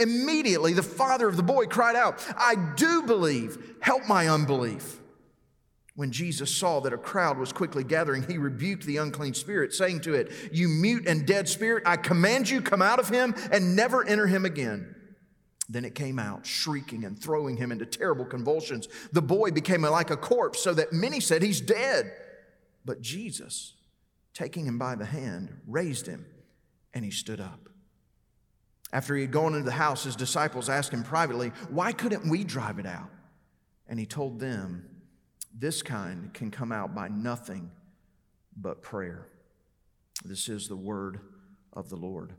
Immediately, 0.01 0.73
the 0.73 0.83
father 0.83 1.29
of 1.29 1.37
the 1.37 1.45
boy 1.45 1.67
cried 1.67 1.95
out, 1.95 2.27
I 2.37 2.57
do 2.75 3.03
believe, 3.03 3.77
help 3.79 4.09
my 4.09 4.27
unbelief. 4.27 4.99
When 5.95 6.11
Jesus 6.11 6.53
saw 6.53 6.81
that 6.81 6.93
a 6.93 6.99
crowd 6.99 7.39
was 7.39 7.53
quickly 7.53 7.85
gathering, 7.85 8.25
he 8.25 8.39
rebuked 8.39 8.87
the 8.87 8.97
unclean 8.97 9.35
spirit, 9.35 9.73
saying 9.73 10.01
to 10.01 10.15
it, 10.15 10.33
You 10.51 10.67
mute 10.67 11.07
and 11.07 11.25
dead 11.25 11.49
spirit, 11.49 11.85
I 11.87 11.97
command 11.97 12.51
you, 12.51 12.61
come 12.61 12.83
out 12.83 12.99
of 12.99 13.09
him 13.09 13.37
and 13.53 13.77
never 13.77 14.05
enter 14.05 14.27
him 14.27 14.45
again. 14.45 14.97
Then 15.69 15.85
it 15.85 15.95
came 15.95 16.19
out, 16.19 16.47
shrieking 16.47 17.05
and 17.05 17.19
throwing 17.19 17.57
him 17.57 17.71
into 17.71 17.85
terrible 17.85 18.25
convulsions. 18.25 18.89
The 19.13 19.23
boy 19.23 19.51
became 19.51 19.83
like 19.83 20.11
a 20.11 20.17
corpse, 20.17 20.61
so 20.61 20.73
that 20.75 20.93
many 20.93 21.21
said, 21.21 21.43
He's 21.43 21.61
dead. 21.61 22.11
But 22.85 23.03
Jesus, 23.03 23.75
taking 24.33 24.67
him 24.67 24.79
by 24.79 24.95
the 24.95 25.05
hand, 25.05 25.61
raised 25.67 26.07
him, 26.07 26.25
and 26.95 27.05
he 27.05 27.11
stood 27.11 27.41
up. 27.41 27.69
After 28.93 29.15
he 29.15 29.23
had 29.23 29.31
gone 29.31 29.53
into 29.53 29.67
the 29.67 29.73
house, 29.73 30.05
his 30.05 30.17
disciples 30.17 30.71
asked 30.71 30.93
him 30.93 31.03
privately, 31.03 31.49
Why 31.69 31.93
couldn't 31.93 32.31
we 32.31 32.45
drive 32.45 32.79
it 32.79 32.87
out? 32.87 33.11
And 33.87 33.99
he 33.99 34.07
told 34.07 34.41
them, 34.41 34.89
This 35.55 35.83
kind 35.83 36.33
can 36.33 36.51
come 36.51 36.73
out 36.73 36.95
by 36.95 37.09
nothing 37.09 37.71
but 38.57 38.81
prayer. 38.81 39.27
This 40.25 40.49
is 40.49 40.69
the 40.69 40.77
word 40.77 41.21
of 41.75 41.91
the 41.91 41.97
Lord. 41.97 42.33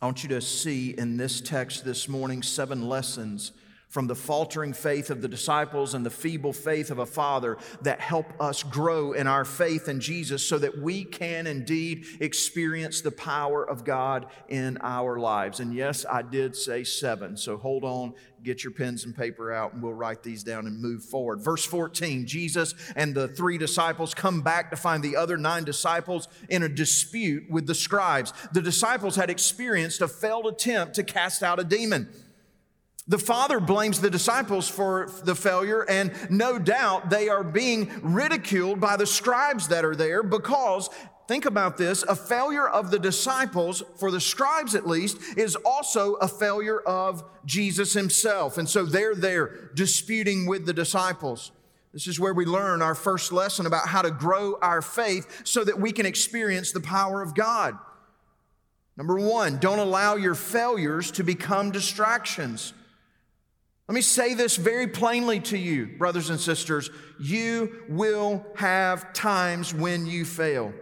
I 0.00 0.04
want 0.04 0.22
you 0.22 0.28
to 0.28 0.42
see 0.42 0.90
in 0.90 1.16
this 1.16 1.40
text 1.40 1.82
this 1.82 2.06
morning 2.06 2.42
seven 2.42 2.86
lessons 2.86 3.52
from 3.88 4.06
the 4.06 4.14
faltering 4.14 4.72
faith 4.72 5.10
of 5.10 5.22
the 5.22 5.28
disciples 5.28 5.94
and 5.94 6.04
the 6.04 6.10
feeble 6.10 6.52
faith 6.52 6.90
of 6.90 6.98
a 6.98 7.06
father 7.06 7.56
that 7.82 8.00
help 8.00 8.26
us 8.40 8.62
grow 8.62 9.12
in 9.12 9.26
our 9.26 9.44
faith 9.44 9.88
in 9.88 10.00
Jesus 10.00 10.46
so 10.46 10.58
that 10.58 10.78
we 10.78 11.04
can 11.04 11.46
indeed 11.46 12.04
experience 12.20 13.00
the 13.00 13.12
power 13.12 13.64
of 13.64 13.84
God 13.84 14.26
in 14.48 14.76
our 14.82 15.18
lives. 15.18 15.60
And 15.60 15.72
yes, 15.72 16.04
I 16.10 16.22
did 16.22 16.56
say 16.56 16.82
seven. 16.84 17.36
So 17.36 17.56
hold 17.56 17.84
on, 17.84 18.14
get 18.42 18.64
your 18.64 18.72
pens 18.72 19.04
and 19.04 19.16
paper 19.16 19.52
out, 19.52 19.72
and 19.72 19.82
we'll 19.82 19.92
write 19.92 20.22
these 20.22 20.42
down 20.42 20.66
and 20.66 20.80
move 20.80 21.04
forward. 21.04 21.40
Verse 21.40 21.64
14 21.64 22.26
Jesus 22.26 22.74
and 22.96 23.14
the 23.14 23.28
three 23.28 23.56
disciples 23.56 24.14
come 24.14 24.42
back 24.42 24.70
to 24.70 24.76
find 24.76 25.02
the 25.02 25.16
other 25.16 25.36
nine 25.36 25.64
disciples 25.64 26.28
in 26.48 26.62
a 26.62 26.68
dispute 26.68 27.48
with 27.48 27.66
the 27.66 27.74
scribes. 27.74 28.32
The 28.52 28.62
disciples 28.62 29.16
had 29.16 29.30
experienced 29.30 30.00
a 30.00 30.08
failed 30.08 30.46
attempt 30.46 30.94
to 30.94 31.04
cast 31.04 31.42
out 31.42 31.60
a 31.60 31.64
demon. 31.64 32.08
The 33.08 33.18
father 33.18 33.60
blames 33.60 34.00
the 34.00 34.10
disciples 34.10 34.68
for 34.68 35.08
the 35.22 35.36
failure, 35.36 35.82
and 35.82 36.12
no 36.28 36.58
doubt 36.58 37.08
they 37.08 37.28
are 37.28 37.44
being 37.44 37.88
ridiculed 38.02 38.80
by 38.80 38.96
the 38.96 39.06
scribes 39.06 39.68
that 39.68 39.84
are 39.84 39.94
there 39.94 40.24
because, 40.24 40.90
think 41.28 41.44
about 41.44 41.76
this, 41.76 42.02
a 42.02 42.16
failure 42.16 42.66
of 42.66 42.90
the 42.90 42.98
disciples, 42.98 43.84
for 43.98 44.10
the 44.10 44.20
scribes 44.20 44.74
at 44.74 44.88
least, 44.88 45.18
is 45.36 45.54
also 45.64 46.14
a 46.14 46.26
failure 46.26 46.80
of 46.80 47.22
Jesus 47.44 47.92
himself. 47.92 48.58
And 48.58 48.68
so 48.68 48.84
they're 48.84 49.14
there 49.14 49.70
disputing 49.74 50.46
with 50.46 50.66
the 50.66 50.74
disciples. 50.74 51.52
This 51.92 52.08
is 52.08 52.18
where 52.18 52.34
we 52.34 52.44
learn 52.44 52.82
our 52.82 52.96
first 52.96 53.30
lesson 53.30 53.66
about 53.66 53.86
how 53.86 54.02
to 54.02 54.10
grow 54.10 54.58
our 54.60 54.82
faith 54.82 55.42
so 55.44 55.62
that 55.62 55.80
we 55.80 55.92
can 55.92 56.06
experience 56.06 56.72
the 56.72 56.80
power 56.80 57.22
of 57.22 57.36
God. 57.36 57.78
Number 58.96 59.18
one, 59.18 59.58
don't 59.58 59.78
allow 59.78 60.16
your 60.16 60.34
failures 60.34 61.12
to 61.12 61.22
become 61.22 61.70
distractions. 61.70 62.74
Let 63.88 63.94
me 63.94 64.00
say 64.00 64.34
this 64.34 64.56
very 64.56 64.88
plainly 64.88 65.38
to 65.40 65.56
you, 65.56 65.86
brothers 65.86 66.30
and 66.30 66.40
sisters. 66.40 66.90
You 67.20 67.84
will 67.88 68.44
have 68.56 69.12
times 69.12 69.72
when 69.72 70.06
you 70.06 70.24
fail. 70.24 70.72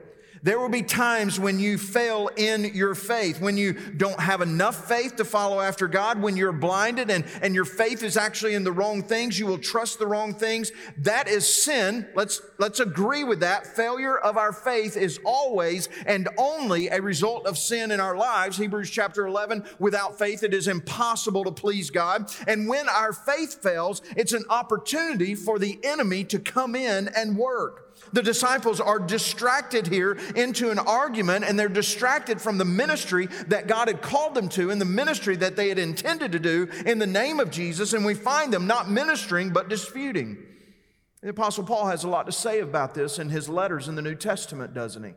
There 0.44 0.60
will 0.60 0.68
be 0.68 0.82
times 0.82 1.40
when 1.40 1.58
you 1.58 1.78
fail 1.78 2.28
in 2.36 2.64
your 2.74 2.94
faith, 2.94 3.40
when 3.40 3.56
you 3.56 3.72
don't 3.72 4.20
have 4.20 4.42
enough 4.42 4.86
faith 4.86 5.16
to 5.16 5.24
follow 5.24 5.58
after 5.58 5.88
God, 5.88 6.20
when 6.20 6.36
you're 6.36 6.52
blinded 6.52 7.10
and, 7.10 7.24
and 7.40 7.54
your 7.54 7.64
faith 7.64 8.02
is 8.02 8.18
actually 8.18 8.52
in 8.52 8.62
the 8.62 8.70
wrong 8.70 9.02
things, 9.02 9.38
you 9.38 9.46
will 9.46 9.56
trust 9.56 9.98
the 9.98 10.06
wrong 10.06 10.34
things. 10.34 10.70
That 10.98 11.28
is 11.28 11.48
sin. 11.48 12.06
Let's, 12.14 12.42
let's 12.58 12.78
agree 12.78 13.24
with 13.24 13.40
that. 13.40 13.66
Failure 13.66 14.18
of 14.18 14.36
our 14.36 14.52
faith 14.52 14.98
is 14.98 15.18
always 15.24 15.88
and 16.04 16.28
only 16.36 16.88
a 16.88 17.00
result 17.00 17.46
of 17.46 17.56
sin 17.56 17.90
in 17.90 17.98
our 17.98 18.14
lives. 18.14 18.58
Hebrews 18.58 18.90
chapter 18.90 19.26
11, 19.26 19.64
without 19.78 20.18
faith, 20.18 20.42
it 20.42 20.52
is 20.52 20.68
impossible 20.68 21.44
to 21.44 21.52
please 21.52 21.88
God. 21.88 22.30
And 22.46 22.68
when 22.68 22.86
our 22.90 23.14
faith 23.14 23.62
fails, 23.62 24.02
it's 24.14 24.34
an 24.34 24.44
opportunity 24.50 25.34
for 25.34 25.58
the 25.58 25.80
enemy 25.82 26.22
to 26.24 26.38
come 26.38 26.76
in 26.76 27.08
and 27.16 27.34
work. 27.38 27.83
The 28.14 28.22
disciples 28.22 28.80
are 28.80 29.00
distracted 29.00 29.88
here 29.88 30.12
into 30.36 30.70
an 30.70 30.78
argument 30.78 31.44
and 31.44 31.58
they're 31.58 31.68
distracted 31.68 32.40
from 32.40 32.58
the 32.58 32.64
ministry 32.64 33.26
that 33.48 33.66
God 33.66 33.88
had 33.88 34.02
called 34.02 34.36
them 34.36 34.48
to 34.50 34.70
and 34.70 34.80
the 34.80 34.84
ministry 34.84 35.34
that 35.34 35.56
they 35.56 35.68
had 35.68 35.80
intended 35.80 36.30
to 36.30 36.38
do 36.38 36.68
in 36.86 37.00
the 37.00 37.08
name 37.08 37.40
of 37.40 37.50
Jesus. 37.50 37.92
And 37.92 38.04
we 38.04 38.14
find 38.14 38.52
them 38.52 38.68
not 38.68 38.88
ministering 38.88 39.50
but 39.50 39.68
disputing. 39.68 40.38
The 41.22 41.30
Apostle 41.30 41.64
Paul 41.64 41.88
has 41.88 42.04
a 42.04 42.08
lot 42.08 42.26
to 42.26 42.32
say 42.32 42.60
about 42.60 42.94
this 42.94 43.18
in 43.18 43.30
his 43.30 43.48
letters 43.48 43.88
in 43.88 43.96
the 43.96 44.02
New 44.02 44.14
Testament, 44.14 44.74
doesn't 44.74 45.02
he? 45.02 45.14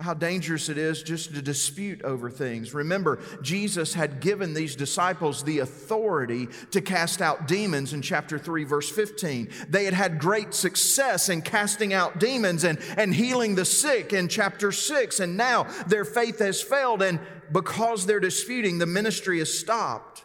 How 0.00 0.14
dangerous 0.14 0.70
it 0.70 0.78
is 0.78 1.02
just 1.02 1.34
to 1.34 1.42
dispute 1.42 2.02
over 2.02 2.30
things. 2.30 2.72
Remember, 2.72 3.20
Jesus 3.42 3.92
had 3.92 4.20
given 4.20 4.54
these 4.54 4.74
disciples 4.74 5.44
the 5.44 5.58
authority 5.58 6.48
to 6.70 6.80
cast 6.80 7.20
out 7.20 7.46
demons 7.46 7.92
in 7.92 8.00
chapter 8.00 8.38
3, 8.38 8.64
verse 8.64 8.90
15. 8.90 9.50
They 9.68 9.84
had 9.84 9.92
had 9.92 10.18
great 10.18 10.54
success 10.54 11.28
in 11.28 11.42
casting 11.42 11.92
out 11.92 12.18
demons 12.18 12.64
and, 12.64 12.78
and 12.96 13.14
healing 13.14 13.56
the 13.56 13.66
sick 13.66 14.14
in 14.14 14.28
chapter 14.28 14.72
6, 14.72 15.20
and 15.20 15.36
now 15.36 15.64
their 15.86 16.06
faith 16.06 16.38
has 16.38 16.62
failed, 16.62 17.02
and 17.02 17.20
because 17.52 18.06
they're 18.06 18.20
disputing, 18.20 18.78
the 18.78 18.86
ministry 18.86 19.38
is 19.38 19.58
stopped. 19.58 20.24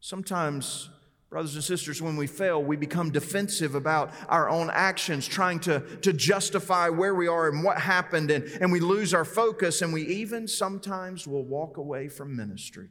Sometimes 0.00 0.88
Brothers 1.30 1.56
and 1.56 1.64
sisters, 1.64 2.00
when 2.00 2.16
we 2.16 2.26
fail, 2.26 2.62
we 2.62 2.76
become 2.76 3.10
defensive 3.10 3.74
about 3.74 4.12
our 4.28 4.48
own 4.48 4.70
actions, 4.72 5.28
trying 5.28 5.60
to, 5.60 5.80
to 5.98 6.14
justify 6.14 6.88
where 6.88 7.14
we 7.14 7.28
are 7.28 7.48
and 7.48 7.62
what 7.62 7.78
happened, 7.78 8.30
and, 8.30 8.44
and 8.62 8.72
we 8.72 8.80
lose 8.80 9.12
our 9.12 9.26
focus, 9.26 9.82
and 9.82 9.92
we 9.92 10.06
even 10.06 10.48
sometimes 10.48 11.26
will 11.26 11.44
walk 11.44 11.76
away 11.76 12.08
from 12.08 12.34
ministry. 12.34 12.88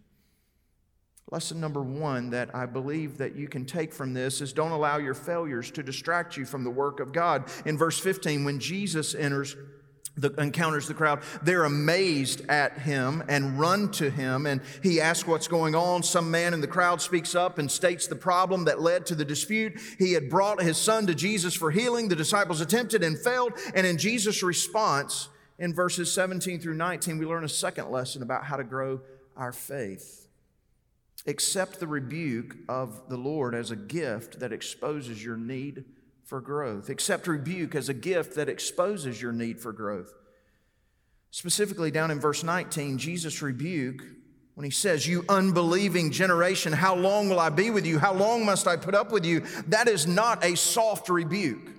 Lesson 1.32 1.60
number 1.60 1.82
one 1.82 2.30
that 2.30 2.56
I 2.56 2.68
believe 2.68 3.18
that 3.18 3.36
you 3.36 3.48
can 3.48 3.66
take 3.66 3.92
from 3.92 4.14
this 4.14 4.40
is 4.40 4.54
don't 4.54 4.72
allow 4.72 4.98
your 4.98 5.16
failures 5.16 5.72
to 5.72 5.84
distract 5.84 6.38
you 6.38 6.46
from 6.46 6.64
the 6.64 6.70
work 6.70 7.00
of 7.00 7.12
God. 7.12 7.50
In 7.66 7.78
verse 7.78 8.00
15, 8.00 8.46
when 8.46 8.60
Jesus 8.60 9.14
enters, 9.14 9.58
the, 10.18 10.34
encounters 10.40 10.88
the 10.88 10.94
crowd. 10.94 11.22
They're 11.42 11.64
amazed 11.64 12.42
at 12.50 12.80
him 12.80 13.24
and 13.30 13.60
run 13.60 13.92
to 13.94 14.10
him. 14.10 14.46
And 14.46 14.62
he 14.82 15.00
asks 15.00 15.28
what's 15.28 15.48
going 15.48 15.76
on. 15.76 16.04
Some 16.04 16.32
man 16.32 16.54
in 16.54 16.62
the 16.62 16.68
crowd 16.68 17.02
speaks 17.02 17.36
up 17.36 17.60
and 17.60 17.72
states 17.72 18.08
the 18.08 18.16
problem 18.16 18.66
that 18.66 18.82
led 18.82 19.06
to 19.08 19.16
the 19.16 19.26
dispute. 19.26 19.80
He 20.00 20.14
had 20.14 20.30
brought 20.30 20.62
his 20.62 20.78
son 20.78 21.08
to 21.08 21.16
Jesus 21.16 21.54
for 21.54 21.72
healing. 21.72 22.10
The 22.10 22.16
disciples 22.16 22.62
attempted 22.62 23.04
and 23.04 23.18
failed. 23.18 23.54
And 23.76 23.86
in 23.86 23.98
Jesus' 23.98 24.44
response, 24.44 25.30
in 25.60 25.74
verses 25.74 26.12
17 26.12 26.60
through 26.60 26.76
19, 26.76 27.18
we 27.18 27.26
learn 27.26 27.44
a 27.44 27.50
second 27.50 27.90
lesson 27.92 28.22
about 28.22 28.44
how 28.44 28.58
to 28.58 28.64
grow 28.64 29.02
our 29.36 29.52
faith. 29.52 30.28
Accept 31.26 31.80
the 31.80 31.88
rebuke 31.88 32.56
of 32.70 33.10
the 33.10 33.18
Lord 33.18 33.54
as 33.54 33.72
a 33.72 33.76
gift 33.76 34.40
that 34.40 34.54
exposes 34.54 35.24
your 35.24 35.36
need 35.36 35.84
for 36.28 36.42
growth. 36.42 36.90
Accept 36.90 37.26
rebuke 37.26 37.74
as 37.74 37.88
a 37.90 37.94
gift 37.94 38.36
that 38.36 38.50
exposes 38.50 39.22
your 39.22 39.32
need 39.32 39.60
for 39.60 39.72
growth. 39.72 40.14
Specifically, 41.32 41.90
down 41.90 42.12
in 42.12 42.20
verse 42.20 42.44
19, 42.44 42.98
Jesus' 42.98 43.42
rebuke 43.42 44.04
when 44.56 44.66
he 44.66 44.70
says, 44.72 45.08
You 45.08 45.24
unbelieving 45.30 46.12
generation, 46.12 46.74
how 46.74 46.96
long 46.96 47.30
will 47.30 47.40
I 47.40 47.50
be 47.50 47.70
with 47.70 47.86
you? 47.86 47.98
How 47.98 48.14
long 48.14 48.46
must 48.46 48.68
I 48.68 48.76
put 48.76 48.94
up 48.94 49.12
with 49.12 49.26
you? 49.26 49.42
That 49.68 49.88
is 49.88 50.06
not 50.06 50.44
a 50.44 50.56
soft 50.56 51.10
rebuke. 51.10 51.77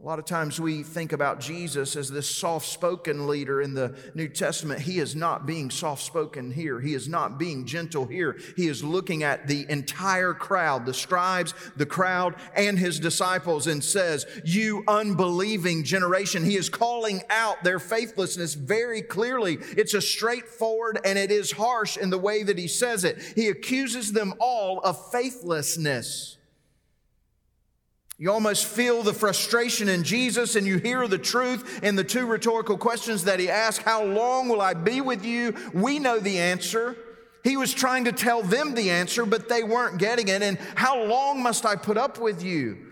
A 0.00 0.06
lot 0.06 0.20
of 0.20 0.26
times 0.26 0.60
we 0.60 0.84
think 0.84 1.12
about 1.12 1.40
Jesus 1.40 1.96
as 1.96 2.08
this 2.08 2.30
soft 2.30 2.68
spoken 2.68 3.26
leader 3.26 3.60
in 3.60 3.74
the 3.74 3.98
New 4.14 4.28
Testament. 4.28 4.78
He 4.78 5.00
is 5.00 5.16
not 5.16 5.44
being 5.44 5.72
soft 5.72 6.04
spoken 6.04 6.52
here. 6.52 6.78
He 6.78 6.94
is 6.94 7.08
not 7.08 7.36
being 7.36 7.66
gentle 7.66 8.06
here. 8.06 8.38
He 8.54 8.68
is 8.68 8.84
looking 8.84 9.24
at 9.24 9.48
the 9.48 9.66
entire 9.68 10.34
crowd, 10.34 10.86
the 10.86 10.94
scribes, 10.94 11.52
the 11.74 11.84
crowd, 11.84 12.36
and 12.54 12.78
his 12.78 13.00
disciples, 13.00 13.66
and 13.66 13.82
says, 13.82 14.24
You 14.44 14.84
unbelieving 14.86 15.82
generation. 15.82 16.44
He 16.44 16.54
is 16.54 16.68
calling 16.68 17.22
out 17.28 17.64
their 17.64 17.80
faithlessness 17.80 18.54
very 18.54 19.02
clearly. 19.02 19.58
It's 19.76 19.94
a 19.94 20.00
straightforward 20.00 21.00
and 21.04 21.18
it 21.18 21.32
is 21.32 21.50
harsh 21.50 21.96
in 21.96 22.10
the 22.10 22.18
way 22.18 22.44
that 22.44 22.56
he 22.56 22.68
says 22.68 23.02
it. 23.02 23.20
He 23.34 23.48
accuses 23.48 24.12
them 24.12 24.34
all 24.38 24.78
of 24.78 25.10
faithlessness. 25.10 26.37
You 28.20 28.32
almost 28.32 28.66
feel 28.66 29.04
the 29.04 29.14
frustration 29.14 29.88
in 29.88 30.02
Jesus 30.02 30.56
and 30.56 30.66
you 30.66 30.78
hear 30.78 31.06
the 31.06 31.18
truth 31.18 31.84
in 31.84 31.94
the 31.94 32.02
two 32.02 32.26
rhetorical 32.26 32.76
questions 32.76 33.24
that 33.24 33.38
he 33.38 33.48
asked 33.48 33.82
How 33.82 34.04
long 34.04 34.48
will 34.48 34.60
I 34.60 34.74
be 34.74 35.00
with 35.00 35.24
you? 35.24 35.54
We 35.72 36.00
know 36.00 36.18
the 36.18 36.38
answer. 36.38 36.96
He 37.44 37.56
was 37.56 37.72
trying 37.72 38.06
to 38.06 38.12
tell 38.12 38.42
them 38.42 38.74
the 38.74 38.90
answer, 38.90 39.24
but 39.24 39.48
they 39.48 39.62
weren't 39.62 39.98
getting 39.98 40.26
it. 40.26 40.42
And 40.42 40.58
how 40.74 41.04
long 41.04 41.40
must 41.42 41.64
I 41.64 41.76
put 41.76 41.96
up 41.96 42.18
with 42.18 42.42
you? 42.42 42.86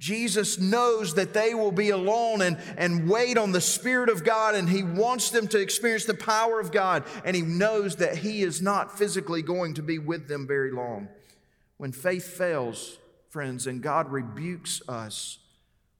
Jesus 0.00 0.58
knows 0.58 1.14
that 1.14 1.32
they 1.32 1.54
will 1.54 1.72
be 1.72 1.90
alone 1.90 2.42
and, 2.42 2.58
and 2.76 3.08
wait 3.08 3.38
on 3.38 3.52
the 3.52 3.60
Spirit 3.60 4.08
of 4.08 4.24
God, 4.24 4.56
and 4.56 4.68
He 4.68 4.82
wants 4.82 5.30
them 5.30 5.46
to 5.48 5.60
experience 5.60 6.04
the 6.04 6.14
power 6.14 6.58
of 6.58 6.72
God. 6.72 7.04
And 7.24 7.36
He 7.36 7.42
knows 7.42 7.96
that 7.96 8.18
He 8.18 8.42
is 8.42 8.60
not 8.60 8.98
physically 8.98 9.40
going 9.40 9.74
to 9.74 9.82
be 9.82 10.00
with 10.00 10.26
them 10.26 10.48
very 10.48 10.72
long. 10.72 11.08
When 11.76 11.92
faith 11.92 12.26
fails, 12.26 12.98
friends, 13.34 13.66
and 13.66 13.82
God 13.82 14.12
rebukes 14.12 14.80
us, 14.88 15.40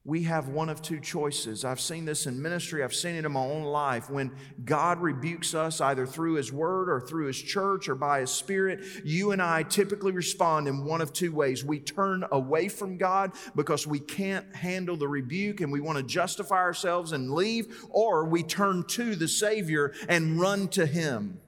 we 0.04 0.22
have 0.22 0.50
one 0.50 0.68
of 0.68 0.80
two 0.80 1.00
choices. 1.00 1.64
I've 1.64 1.80
seen 1.80 2.04
this 2.04 2.28
in 2.28 2.40
ministry, 2.40 2.84
I've 2.84 2.94
seen 2.94 3.16
it 3.16 3.24
in 3.24 3.32
my 3.32 3.40
own 3.40 3.64
life. 3.64 4.08
When 4.08 4.30
God 4.64 5.00
rebukes 5.00 5.52
us, 5.52 5.80
either 5.80 6.06
through 6.06 6.34
His 6.34 6.52
Word 6.52 6.88
or 6.88 7.00
through 7.00 7.26
His 7.26 7.42
church 7.42 7.88
or 7.88 7.96
by 7.96 8.20
His 8.20 8.30
Spirit, 8.30 8.84
you 9.04 9.32
and 9.32 9.42
I 9.42 9.64
typically 9.64 10.12
respond 10.12 10.68
in 10.68 10.84
one 10.84 11.00
of 11.00 11.12
two 11.12 11.32
ways. 11.32 11.64
We 11.64 11.80
turn 11.80 12.24
away 12.30 12.68
from 12.68 12.98
God 12.98 13.32
because 13.56 13.84
we 13.84 13.98
can't 13.98 14.54
handle 14.54 14.96
the 14.96 15.08
rebuke 15.08 15.60
and 15.60 15.72
we 15.72 15.80
want 15.80 15.98
to 15.98 16.04
justify 16.04 16.58
ourselves 16.58 17.10
and 17.10 17.32
leave, 17.32 17.84
or 17.90 18.26
we 18.26 18.44
turn 18.44 18.84
to 18.90 19.16
the 19.16 19.26
Savior 19.26 19.92
and 20.08 20.38
run 20.38 20.68
to 20.68 20.86
Him. 20.86 21.40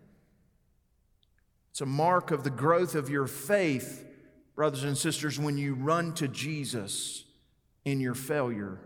It's 1.71 1.81
a 1.81 1.87
mark 1.87 2.33
of 2.33 2.43
the 2.43 2.51
growth 2.51 2.97
of 2.97 3.09
your 3.09 3.29
faith 3.29 4.06
brothers 4.57 4.85
and 4.85 4.99
sisters, 4.99 5.39
when 5.39 5.59
you 5.59 5.75
run 5.75 6.15
to 6.15 6.27
Jesus 6.27 7.25
in 7.85 8.01
your 8.01 8.15
failure 8.15 8.81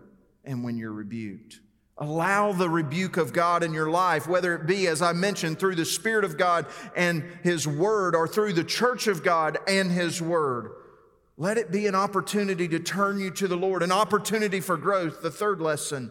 and 0.45 0.63
when 0.63 0.77
you're 0.77 0.93
rebuked. 0.93 1.61
Allow 1.97 2.53
the 2.53 2.69
rebuke 2.69 3.17
of 3.17 3.33
God 3.33 3.63
in 3.63 3.73
your 3.73 3.91
life, 3.91 4.27
whether 4.27 4.55
it 4.55 4.67
be, 4.67 4.87
as 4.87 5.03
I 5.03 5.13
mentioned, 5.13 5.59
through 5.59 5.75
the 5.77 5.85
Spirit 5.85 6.25
of 6.25 6.37
God 6.37 6.67
and 6.97 7.23
His 7.43 7.67
Word 7.69 8.17
or 8.17 8.27
through 8.27 8.55
the 8.55 8.65
church 8.65 9.07
of 9.07 9.23
God 9.23 9.59
and 9.69 9.91
His 9.91 10.21
Word. 10.21 10.73
Let 11.37 11.57
it 11.57 11.71
be 11.71 11.87
an 11.87 11.95
opportunity 11.95 12.69
to 12.69 12.81
turn 12.81 13.21
you 13.21 13.31
to 13.33 13.49
the 13.49 13.57
Lord, 13.57 13.83
an 13.83 13.93
opportunity 13.93 14.61
for 14.61 14.77
growth. 14.77 15.23
The 15.23 15.31
third 15.31 15.61
lesson 15.61 16.11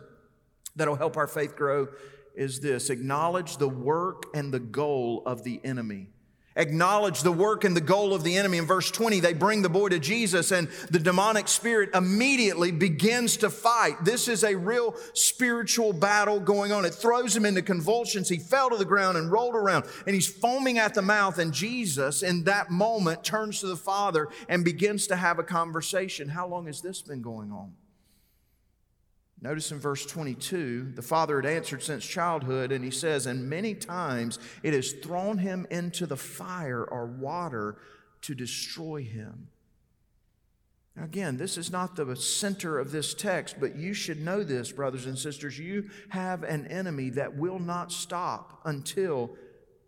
that'll 0.75 0.95
help 0.95 1.17
our 1.17 1.27
faith 1.27 1.55
grow 1.55 1.87
is 2.35 2.61
this 2.61 2.89
acknowledge 2.89 3.57
the 3.57 3.67
work 3.67 4.25
and 4.33 4.53
the 4.53 4.59
goal 4.59 5.23
of 5.25 5.43
the 5.43 5.59
enemy 5.63 6.07
acknowledge 6.55 7.21
the 7.21 7.31
work 7.31 7.63
and 7.63 7.75
the 7.75 7.81
goal 7.81 8.13
of 8.13 8.23
the 8.23 8.37
enemy. 8.37 8.57
In 8.57 8.65
verse 8.65 8.91
20, 8.91 9.19
they 9.19 9.33
bring 9.33 9.61
the 9.61 9.69
boy 9.69 9.89
to 9.89 9.99
Jesus, 9.99 10.51
and 10.51 10.67
the 10.89 10.99
demonic 10.99 11.47
spirit 11.47 11.89
immediately 11.93 12.71
begins 12.71 13.37
to 13.37 13.49
fight. 13.49 14.03
This 14.03 14.27
is 14.27 14.43
a 14.43 14.55
real 14.55 14.95
spiritual 15.13 15.93
battle 15.93 16.39
going 16.39 16.71
on. 16.71 16.85
It 16.85 16.93
throws 16.93 17.35
him 17.35 17.45
into 17.45 17.61
convulsions. 17.61 18.29
He 18.29 18.37
fell 18.37 18.69
to 18.69 18.77
the 18.77 18.85
ground 18.85 19.17
and 19.17 19.31
rolled 19.31 19.55
around, 19.55 19.85
and 20.05 20.13
he's 20.13 20.27
foaming 20.27 20.77
at 20.77 20.93
the 20.93 21.01
mouth. 21.01 21.37
And 21.39 21.53
Jesus, 21.53 22.23
in 22.23 22.43
that 22.43 22.69
moment, 22.69 23.23
turns 23.23 23.59
to 23.61 23.67
the 23.67 23.77
Father 23.77 24.27
and 24.47 24.65
begins 24.65 25.07
to 25.07 25.15
have 25.15 25.39
a 25.39 25.43
conversation. 25.43 26.29
How 26.29 26.47
long 26.47 26.65
has 26.65 26.81
this 26.81 27.01
been 27.01 27.21
going 27.21 27.51
on? 27.51 27.73
Notice 29.41 29.71
in 29.71 29.79
verse 29.79 30.05
22, 30.05 30.91
the 30.95 31.01
father 31.01 31.41
had 31.41 31.49
answered 31.49 31.81
since 31.81 32.05
childhood, 32.05 32.73
and 32.73 32.83
he 32.83 32.91
says, 32.91 33.25
And 33.25 33.49
many 33.49 33.73
times 33.73 34.37
it 34.63 34.73
has 34.73 34.91
thrown 34.91 35.37
him 35.37 35.65
into 35.69 36.05
the 36.05 36.17
fire 36.17 36.83
or 36.83 37.05
water 37.05 37.77
to 38.23 38.35
destroy 38.35 39.01
him. 39.01 39.47
Again, 41.01 41.37
this 41.37 41.57
is 41.57 41.71
not 41.71 41.95
the 41.95 42.15
center 42.17 42.77
of 42.77 42.91
this 42.91 43.13
text, 43.13 43.55
but 43.59 43.77
you 43.77 43.93
should 43.93 44.19
know 44.19 44.43
this, 44.43 44.73
brothers 44.73 45.05
and 45.05 45.17
sisters. 45.17 45.57
You 45.57 45.89
have 46.09 46.43
an 46.43 46.67
enemy 46.67 47.09
that 47.11 47.37
will 47.37 47.59
not 47.59 47.93
stop 47.93 48.59
until 48.65 49.31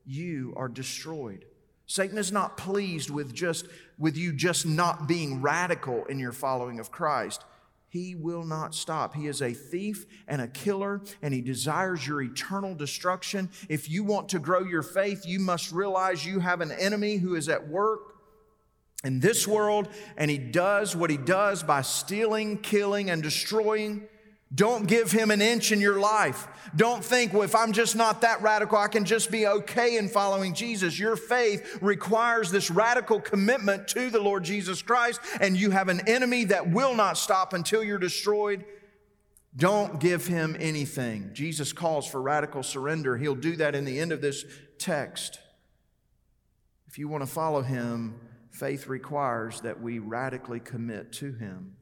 you 0.05 0.53
are 0.55 0.69
destroyed. 0.69 1.43
Satan 1.85 2.17
is 2.17 2.31
not 2.31 2.55
pleased 2.55 3.09
with 3.09 3.33
just 3.33 3.65
with 3.99 4.15
you 4.15 4.31
just 4.31 4.65
not 4.65 5.07
being 5.09 5.41
radical 5.41 6.05
in 6.05 6.19
your 6.19 6.31
following 6.31 6.79
of 6.79 6.91
Christ. 6.91 7.43
He 7.91 8.15
will 8.15 8.45
not 8.45 8.73
stop. 8.73 9.13
He 9.13 9.27
is 9.27 9.41
a 9.41 9.53
thief 9.53 10.05
and 10.25 10.41
a 10.41 10.47
killer, 10.47 11.01
and 11.21 11.33
he 11.33 11.41
desires 11.41 12.07
your 12.07 12.21
eternal 12.21 12.73
destruction. 12.73 13.49
If 13.67 13.89
you 13.89 14.05
want 14.05 14.29
to 14.29 14.39
grow 14.39 14.63
your 14.63 14.81
faith, 14.81 15.25
you 15.25 15.39
must 15.39 15.73
realize 15.73 16.25
you 16.25 16.39
have 16.39 16.61
an 16.61 16.71
enemy 16.71 17.17
who 17.17 17.35
is 17.35 17.49
at 17.49 17.67
work 17.67 18.15
in 19.03 19.19
this 19.19 19.45
world, 19.45 19.89
and 20.15 20.31
he 20.31 20.37
does 20.37 20.95
what 20.95 21.09
he 21.09 21.17
does 21.17 21.63
by 21.63 21.81
stealing, 21.81 22.59
killing, 22.59 23.09
and 23.09 23.21
destroying. 23.21 24.07
Don't 24.53 24.85
give 24.85 25.11
him 25.11 25.31
an 25.31 25.41
inch 25.41 25.71
in 25.71 25.79
your 25.79 25.99
life. 25.99 26.47
Don't 26.75 27.03
think, 27.03 27.31
well, 27.31 27.43
if 27.43 27.55
I'm 27.55 27.71
just 27.71 27.95
not 27.95 28.21
that 28.21 28.41
radical, 28.41 28.77
I 28.77 28.89
can 28.89 29.05
just 29.05 29.31
be 29.31 29.47
okay 29.47 29.97
in 29.97 30.09
following 30.09 30.53
Jesus. 30.53 30.99
Your 30.99 31.15
faith 31.15 31.79
requires 31.81 32.51
this 32.51 32.69
radical 32.69 33.21
commitment 33.21 33.87
to 33.89 34.09
the 34.09 34.19
Lord 34.19 34.43
Jesus 34.43 34.81
Christ, 34.81 35.21
and 35.39 35.55
you 35.55 35.71
have 35.71 35.87
an 35.87 36.01
enemy 36.07 36.45
that 36.45 36.69
will 36.69 36.95
not 36.95 37.17
stop 37.17 37.53
until 37.53 37.83
you're 37.83 37.97
destroyed. 37.97 38.65
Don't 39.55 39.99
give 39.99 40.27
him 40.27 40.57
anything. 40.59 41.31
Jesus 41.33 41.71
calls 41.73 42.07
for 42.07 42.21
radical 42.21 42.63
surrender. 42.63 43.17
He'll 43.17 43.35
do 43.35 43.55
that 43.57 43.75
in 43.75 43.85
the 43.85 43.99
end 43.99 44.11
of 44.11 44.21
this 44.21 44.45
text. 44.77 45.39
If 46.87 46.97
you 46.97 47.07
want 47.07 47.23
to 47.23 47.27
follow 47.27 47.61
him, 47.61 48.19
faith 48.49 48.87
requires 48.87 49.61
that 49.61 49.81
we 49.81 49.99
radically 49.99 50.59
commit 50.59 51.13
to 51.13 51.31
him. 51.31 51.77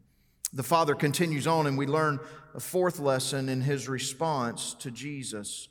The 0.54 0.64
Father 0.64 0.96
continues 0.96 1.46
on, 1.46 1.68
and 1.68 1.78
we 1.78 1.86
learn 1.86 2.20
a 2.56 2.60
fourth 2.60 3.00
lesson 3.00 3.50
in 3.50 3.62
his 3.62 3.88
response 3.88 4.74
to 4.80 4.90
Jesus. 4.90 5.68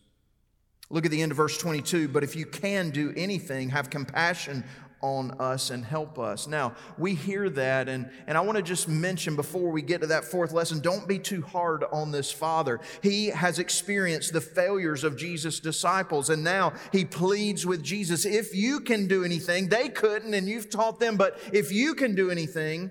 Look 0.90 1.04
at 1.04 1.10
the 1.10 1.20
end 1.20 1.32
of 1.32 1.36
verse 1.36 1.58
22. 1.58 2.08
But 2.08 2.24
if 2.24 2.36
you 2.36 2.46
can 2.46 2.90
do 2.90 3.12
anything, 3.16 3.70
have 3.70 3.90
compassion 3.90 4.64
on 5.00 5.30
us 5.38 5.70
and 5.70 5.84
help 5.84 6.18
us. 6.18 6.46
Now, 6.46 6.74
we 6.96 7.14
hear 7.14 7.48
that, 7.50 7.88
and, 7.88 8.10
and 8.26 8.36
I 8.36 8.40
want 8.40 8.56
to 8.56 8.62
just 8.62 8.88
mention 8.88 9.36
before 9.36 9.70
we 9.70 9.80
get 9.80 10.00
to 10.00 10.08
that 10.08 10.24
fourth 10.24 10.52
lesson 10.52 10.80
don't 10.80 11.06
be 11.06 11.20
too 11.20 11.42
hard 11.42 11.84
on 11.92 12.10
this 12.10 12.32
father. 12.32 12.80
He 13.00 13.26
has 13.26 13.60
experienced 13.60 14.32
the 14.32 14.40
failures 14.40 15.04
of 15.04 15.16
Jesus' 15.16 15.60
disciples, 15.60 16.30
and 16.30 16.42
now 16.42 16.72
he 16.90 17.04
pleads 17.04 17.64
with 17.64 17.82
Jesus 17.82 18.24
if 18.24 18.54
you 18.54 18.80
can 18.80 19.06
do 19.06 19.24
anything, 19.24 19.68
they 19.68 19.88
couldn't, 19.88 20.34
and 20.34 20.48
you've 20.48 20.70
taught 20.70 20.98
them, 20.98 21.16
but 21.16 21.38
if 21.52 21.70
you 21.70 21.94
can 21.94 22.16
do 22.16 22.30
anything, 22.30 22.90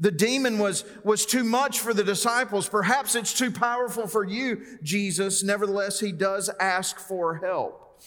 the 0.00 0.10
demon 0.10 0.58
was, 0.58 0.84
was 1.04 1.24
too 1.24 1.44
much 1.44 1.78
for 1.78 1.94
the 1.94 2.04
disciples. 2.04 2.68
Perhaps 2.68 3.14
it's 3.14 3.32
too 3.32 3.50
powerful 3.50 4.06
for 4.06 4.24
you, 4.24 4.62
Jesus. 4.82 5.42
Nevertheless, 5.42 6.00
he 6.00 6.12
does 6.12 6.50
ask 6.58 6.98
for 6.98 7.36
help. 7.36 8.02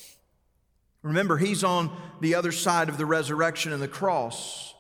Remember, 1.01 1.37
he's 1.37 1.63
on 1.63 1.95
the 2.19 2.35
other 2.35 2.51
side 2.51 2.89
of 2.89 2.97
the 2.97 3.05
resurrection 3.05 3.71
and 3.71 3.81
the 3.81 3.87
cross. 3.87 4.73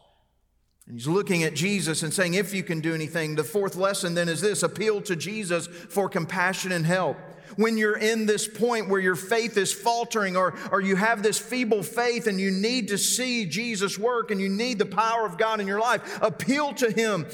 And 0.85 0.95
he's 0.95 1.07
looking 1.07 1.43
at 1.43 1.53
Jesus 1.53 2.03
and 2.03 2.13
saying, 2.13 2.33
If 2.33 2.53
you 2.53 2.63
can 2.63 2.81
do 2.81 2.93
anything. 2.93 3.35
The 3.35 3.43
fourth 3.43 3.75
lesson 3.75 4.13
then 4.13 4.27
is 4.27 4.41
this 4.41 4.63
appeal 4.63 5.01
to 5.01 5.15
Jesus 5.15 5.67
for 5.67 6.09
compassion 6.09 6.71
and 6.71 6.85
help 6.85 7.17
when 7.55 7.77
you're 7.77 7.97
in 7.97 8.25
this 8.25 8.47
point 8.47 8.89
where 8.89 8.99
your 8.99 9.15
faith 9.15 9.57
is 9.57 9.73
faltering 9.73 10.35
or, 10.35 10.53
or 10.71 10.81
you 10.81 10.95
have 10.95 11.23
this 11.23 11.39
feeble 11.39 11.83
faith 11.83 12.27
and 12.27 12.39
you 12.39 12.51
need 12.51 12.89
to 12.89 12.97
see 12.97 13.45
Jesus 13.45 13.97
work 13.97 14.31
and 14.31 14.41
you 14.41 14.49
need 14.49 14.79
the 14.79 14.85
power 14.85 15.25
of 15.25 15.37
God 15.37 15.59
in 15.59 15.67
your 15.67 15.79
life, 15.79 16.19
appeal 16.21 16.73
to 16.75 16.91
Him 16.91 17.25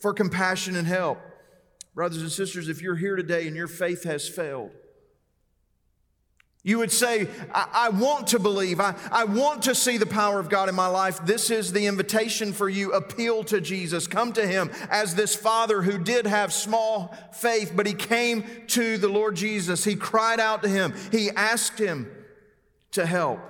for 0.00 0.12
compassion 0.12 0.76
and 0.76 0.86
help. 0.86 1.18
Brothers 1.94 2.22
and 2.22 2.32
sisters, 2.32 2.68
if 2.68 2.80
you're 2.80 2.96
here 2.96 3.16
today 3.16 3.46
and 3.46 3.56
your 3.56 3.68
faith 3.68 4.04
has 4.04 4.28
failed, 4.28 4.70
You 6.64 6.78
would 6.78 6.92
say, 6.92 7.28
I, 7.52 7.68
I, 7.72 7.88
want 7.88 8.28
to 8.28 8.38
believe. 8.38 8.78
I, 8.78 8.94
I 9.10 9.24
want 9.24 9.62
to 9.62 9.74
see 9.74 9.96
the 9.96 10.06
power 10.06 10.38
of 10.38 10.48
God 10.48 10.68
in 10.68 10.76
my 10.76 10.86
life. 10.86 11.18
This 11.24 11.50
is 11.50 11.72
the 11.72 11.86
invitation 11.86 12.52
for 12.52 12.68
you. 12.68 12.92
Appeal 12.92 13.42
to 13.44 13.60
Jesus. 13.60 14.06
Come 14.06 14.32
to 14.34 14.46
Him 14.46 14.70
as 14.88 15.16
this 15.16 15.34
father 15.34 15.82
who 15.82 15.98
did 15.98 16.24
have 16.24 16.52
small 16.52 17.16
faith, 17.32 17.72
but 17.74 17.86
he 17.86 17.94
came 17.94 18.44
to 18.68 18.96
the 18.96 19.08
Lord 19.08 19.34
Jesus. 19.34 19.82
He 19.82 19.96
cried 19.96 20.38
out 20.38 20.62
to 20.62 20.68
Him. 20.68 20.94
He 21.10 21.30
asked 21.30 21.80
Him 21.80 22.08
to 22.92 23.06
help. 23.06 23.40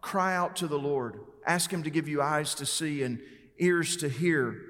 Cry 0.00 0.36
out 0.36 0.54
to 0.56 0.68
the 0.68 0.78
Lord. 0.78 1.18
Ask 1.44 1.72
Him 1.72 1.82
to 1.82 1.90
give 1.90 2.06
you 2.06 2.22
eyes 2.22 2.54
to 2.56 2.66
see 2.66 3.02
and 3.02 3.18
ears 3.58 3.96
to 3.96 4.08
hear. 4.08 4.60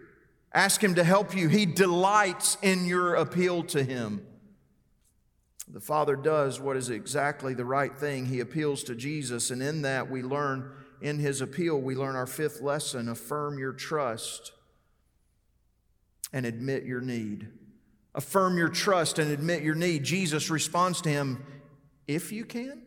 Ask 0.55 0.83
Him 0.83 0.95
to 0.95 1.05
help 1.05 1.37
you. 1.37 1.49
He 1.49 1.67
delights 1.67 2.57
in 2.63 2.87
your 2.87 3.15
appeal 3.15 3.63
to 3.65 3.83
Him. 3.83 4.25
The 5.75 5.81
Father 5.81 6.15
does 6.15 6.61
what 6.61 6.77
is 6.77 6.89
exactly 6.89 7.53
the 7.53 7.65
right 7.65 7.95
thing. 7.95 8.27
He 8.27 8.39
appeals 8.39 8.85
to 8.85 8.95
Jesus, 8.95 9.51
and 9.51 9.61
in 9.61 9.83
that 9.83 10.09
we 10.09 10.23
learn, 10.23 10.71
in 11.03 11.19
His 11.19 11.41
appeal, 11.41 11.81
we 11.81 11.97
learn 11.97 12.15
our 12.15 12.29
fifth 12.29 12.61
lesson 12.61 13.09
affirm 13.09 13.59
your 13.59 13.73
trust 13.73 14.53
and 16.33 16.47
admit 16.47 16.85
your 16.85 17.01
need. 17.01 17.49
Affirm 18.15 18.57
your 18.57 18.69
trust 18.69 19.19
and 19.19 19.33
admit 19.33 19.65
your 19.65 19.75
need. 19.75 20.05
Jesus 20.05 20.49
responds 20.49 21.01
to 21.03 21.09
him, 21.09 21.45
if 22.07 22.31
you 22.31 22.45
can. 22.45 22.81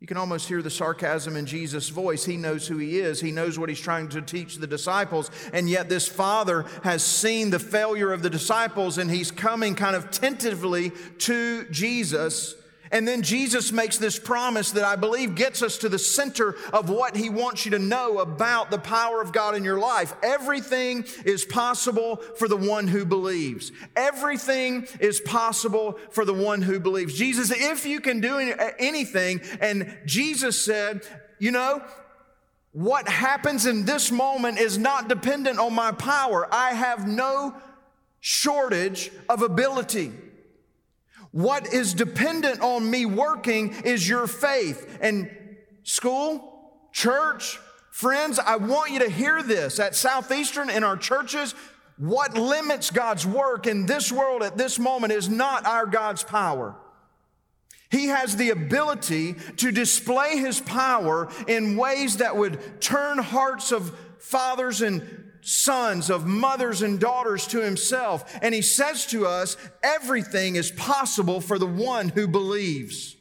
You 0.00 0.06
can 0.06 0.16
almost 0.16 0.46
hear 0.46 0.62
the 0.62 0.70
sarcasm 0.70 1.34
in 1.34 1.44
Jesus' 1.44 1.88
voice. 1.88 2.24
He 2.24 2.36
knows 2.36 2.68
who 2.68 2.78
he 2.78 3.00
is, 3.00 3.20
he 3.20 3.32
knows 3.32 3.58
what 3.58 3.68
he's 3.68 3.80
trying 3.80 4.08
to 4.10 4.22
teach 4.22 4.56
the 4.56 4.66
disciples. 4.66 5.30
And 5.52 5.68
yet, 5.68 5.88
this 5.88 6.06
father 6.06 6.66
has 6.84 7.02
seen 7.02 7.50
the 7.50 7.58
failure 7.58 8.12
of 8.12 8.22
the 8.22 8.30
disciples 8.30 8.98
and 8.98 9.10
he's 9.10 9.32
coming 9.32 9.74
kind 9.74 9.96
of 9.96 10.10
tentatively 10.10 10.92
to 11.18 11.68
Jesus 11.70 12.54
and 12.90 13.06
then 13.06 13.22
Jesus 13.22 13.72
makes 13.72 13.98
this 13.98 14.18
promise 14.18 14.72
that 14.72 14.84
I 14.84 14.96
believe 14.96 15.34
gets 15.34 15.62
us 15.62 15.78
to 15.78 15.88
the 15.88 15.98
center 15.98 16.56
of 16.72 16.90
what 16.90 17.16
he 17.16 17.30
wants 17.30 17.64
you 17.64 17.72
to 17.72 17.78
know 17.78 18.18
about 18.18 18.70
the 18.70 18.78
power 18.78 19.20
of 19.20 19.32
God 19.32 19.54
in 19.54 19.64
your 19.64 19.78
life. 19.78 20.14
Everything 20.22 21.04
is 21.24 21.44
possible 21.44 22.16
for 22.36 22.48
the 22.48 22.56
one 22.56 22.88
who 22.88 23.04
believes. 23.04 23.72
Everything 23.96 24.86
is 25.00 25.20
possible 25.20 25.98
for 26.10 26.24
the 26.24 26.34
one 26.34 26.62
who 26.62 26.80
believes. 26.80 27.14
Jesus, 27.14 27.50
if 27.50 27.86
you 27.86 28.00
can 28.00 28.20
do 28.20 28.38
anything, 28.78 29.40
and 29.60 29.96
Jesus 30.06 30.64
said, 30.64 31.02
you 31.38 31.50
know, 31.50 31.82
what 32.72 33.08
happens 33.08 33.66
in 33.66 33.84
this 33.84 34.10
moment 34.10 34.58
is 34.58 34.78
not 34.78 35.08
dependent 35.08 35.58
on 35.58 35.74
my 35.74 35.92
power. 35.92 36.46
I 36.52 36.74
have 36.74 37.08
no 37.08 37.54
shortage 38.20 39.10
of 39.28 39.42
ability. 39.42 40.12
What 41.30 41.72
is 41.72 41.94
dependent 41.94 42.60
on 42.60 42.90
me 42.90 43.06
working 43.06 43.74
is 43.84 44.08
your 44.08 44.26
faith. 44.26 44.98
And 45.00 45.30
school, 45.82 46.72
church, 46.92 47.58
friends, 47.90 48.38
I 48.38 48.56
want 48.56 48.92
you 48.92 49.00
to 49.00 49.10
hear 49.10 49.42
this. 49.42 49.78
At 49.78 49.94
Southeastern, 49.94 50.70
in 50.70 50.84
our 50.84 50.96
churches, 50.96 51.54
what 51.98 52.36
limits 52.38 52.90
God's 52.90 53.26
work 53.26 53.66
in 53.66 53.86
this 53.86 54.10
world 54.10 54.42
at 54.42 54.56
this 54.56 54.78
moment 54.78 55.12
is 55.12 55.28
not 55.28 55.66
our 55.66 55.86
God's 55.86 56.22
power. 56.22 56.76
He 57.90 58.06
has 58.06 58.36
the 58.36 58.50
ability 58.50 59.34
to 59.56 59.72
display 59.72 60.38
his 60.38 60.60
power 60.60 61.28
in 61.46 61.76
ways 61.76 62.18
that 62.18 62.36
would 62.36 62.80
turn 62.80 63.18
hearts 63.18 63.72
of 63.72 63.96
fathers 64.18 64.82
and 64.82 65.27
sons, 65.40 66.10
of 66.10 66.26
mothers 66.26 66.82
and 66.82 67.00
daughters 67.00 67.46
to 67.48 67.60
himself. 67.60 68.38
And 68.42 68.54
he 68.54 68.62
says 68.62 69.06
to 69.06 69.26
us, 69.26 69.56
everything 69.82 70.56
is 70.56 70.70
possible 70.70 71.40
for 71.40 71.58
the 71.58 71.66
one 71.66 72.08
who 72.10 72.28
believes. 72.28 73.16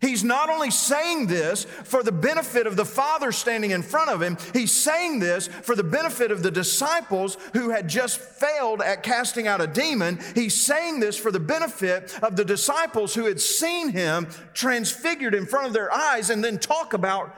He's 0.00 0.24
not 0.24 0.48
only 0.48 0.70
saying 0.70 1.26
this 1.26 1.64
for 1.64 2.02
the 2.02 2.12
benefit 2.12 2.66
of 2.66 2.74
the 2.74 2.86
Father 2.86 3.32
standing 3.32 3.70
in 3.70 3.82
front 3.82 4.08
of 4.08 4.22
him, 4.22 4.38
he's 4.54 4.72
saying 4.72 5.18
this 5.18 5.46
for 5.46 5.76
the 5.76 5.84
benefit 5.84 6.30
of 6.30 6.42
the 6.42 6.50
disciples 6.50 7.36
who 7.52 7.68
had 7.68 7.86
just 7.86 8.18
failed 8.18 8.80
at 8.80 9.02
casting 9.02 9.46
out 9.46 9.60
a 9.60 9.66
demon. 9.66 10.18
He's 10.34 10.58
saying 10.58 11.00
this 11.00 11.18
for 11.18 11.30
the 11.30 11.40
benefit 11.40 12.18
of 12.22 12.34
the 12.34 12.46
disciples 12.46 13.14
who 13.14 13.26
had 13.26 13.40
seen 13.40 13.90
him 13.90 14.28
transfigured 14.54 15.34
in 15.34 15.44
front 15.44 15.66
of 15.66 15.74
their 15.74 15.92
eyes 15.92 16.30
and 16.30 16.42
then 16.42 16.58
talk 16.58 16.94
about 16.94 17.36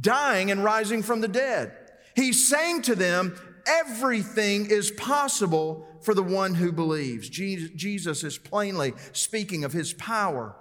dying 0.00 0.50
and 0.50 0.64
rising 0.64 1.02
from 1.02 1.20
the 1.20 1.28
dead. 1.28 1.76
He's 2.14 2.46
saying 2.48 2.82
to 2.82 2.94
them, 2.94 3.36
everything 3.66 4.70
is 4.70 4.90
possible 4.90 5.88
for 6.02 6.14
the 6.14 6.22
one 6.22 6.54
who 6.54 6.72
believes. 6.72 7.28
Jesus 7.28 8.24
is 8.24 8.38
plainly 8.38 8.92
speaking 9.12 9.64
of 9.64 9.72
his 9.72 9.92
power. 9.92 10.56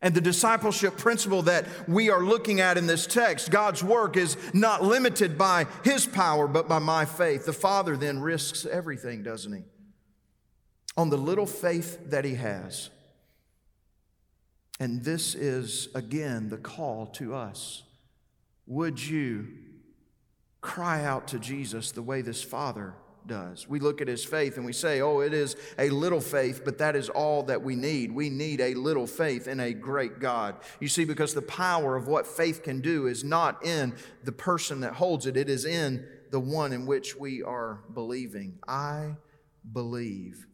And 0.00 0.14
the 0.14 0.20
discipleship 0.20 0.96
principle 0.96 1.42
that 1.42 1.66
we 1.88 2.08
are 2.08 2.22
looking 2.22 2.60
at 2.60 2.78
in 2.78 2.86
this 2.86 3.06
text, 3.06 3.50
God's 3.50 3.82
work 3.82 4.16
is 4.16 4.36
not 4.54 4.84
limited 4.84 5.36
by 5.36 5.66
his 5.82 6.06
power, 6.06 6.46
but 6.46 6.68
by 6.68 6.78
my 6.78 7.04
faith. 7.04 7.46
The 7.46 7.52
Father 7.52 7.96
then 7.96 8.20
risks 8.20 8.64
everything, 8.64 9.24
doesn't 9.24 9.52
he? 9.52 9.62
On 10.96 11.10
the 11.10 11.16
little 11.16 11.46
faith 11.46 12.10
that 12.10 12.24
he 12.24 12.34
has. 12.34 12.90
And 14.78 15.04
this 15.04 15.34
is, 15.34 15.88
again, 15.96 16.48
the 16.48 16.58
call 16.58 17.06
to 17.14 17.34
us. 17.34 17.82
Would 18.66 19.04
you 19.04 19.48
cry 20.68 21.02
out 21.02 21.28
to 21.28 21.38
Jesus 21.38 21.92
the 21.92 22.02
way 22.02 22.20
this 22.20 22.42
father 22.42 22.94
does. 23.26 23.66
We 23.66 23.80
look 23.80 24.02
at 24.02 24.06
his 24.06 24.22
faith 24.22 24.58
and 24.58 24.66
we 24.66 24.74
say, 24.74 25.00
oh, 25.00 25.20
it 25.20 25.32
is 25.32 25.56
a 25.78 25.88
little 25.88 26.20
faith, 26.20 26.60
but 26.62 26.76
that 26.76 26.94
is 26.94 27.08
all 27.08 27.42
that 27.44 27.62
we 27.62 27.74
need. 27.74 28.12
We 28.12 28.28
need 28.28 28.60
a 28.60 28.74
little 28.74 29.06
faith 29.06 29.48
in 29.48 29.60
a 29.60 29.72
great 29.72 30.20
God. 30.20 30.56
You 30.78 30.88
see, 30.88 31.06
because 31.06 31.32
the 31.32 31.40
power 31.40 31.96
of 31.96 32.06
what 32.06 32.26
faith 32.26 32.62
can 32.62 32.82
do 32.82 33.06
is 33.06 33.24
not 33.24 33.64
in 33.64 33.94
the 34.24 34.32
person 34.32 34.80
that 34.80 34.92
holds 34.92 35.24
it, 35.24 35.38
it 35.38 35.48
is 35.48 35.64
in 35.64 36.06
the 36.30 36.40
one 36.40 36.74
in 36.74 36.84
which 36.84 37.16
we 37.16 37.42
are 37.42 37.80
believing. 37.94 38.58
I 38.68 39.16
believe. 39.72 40.46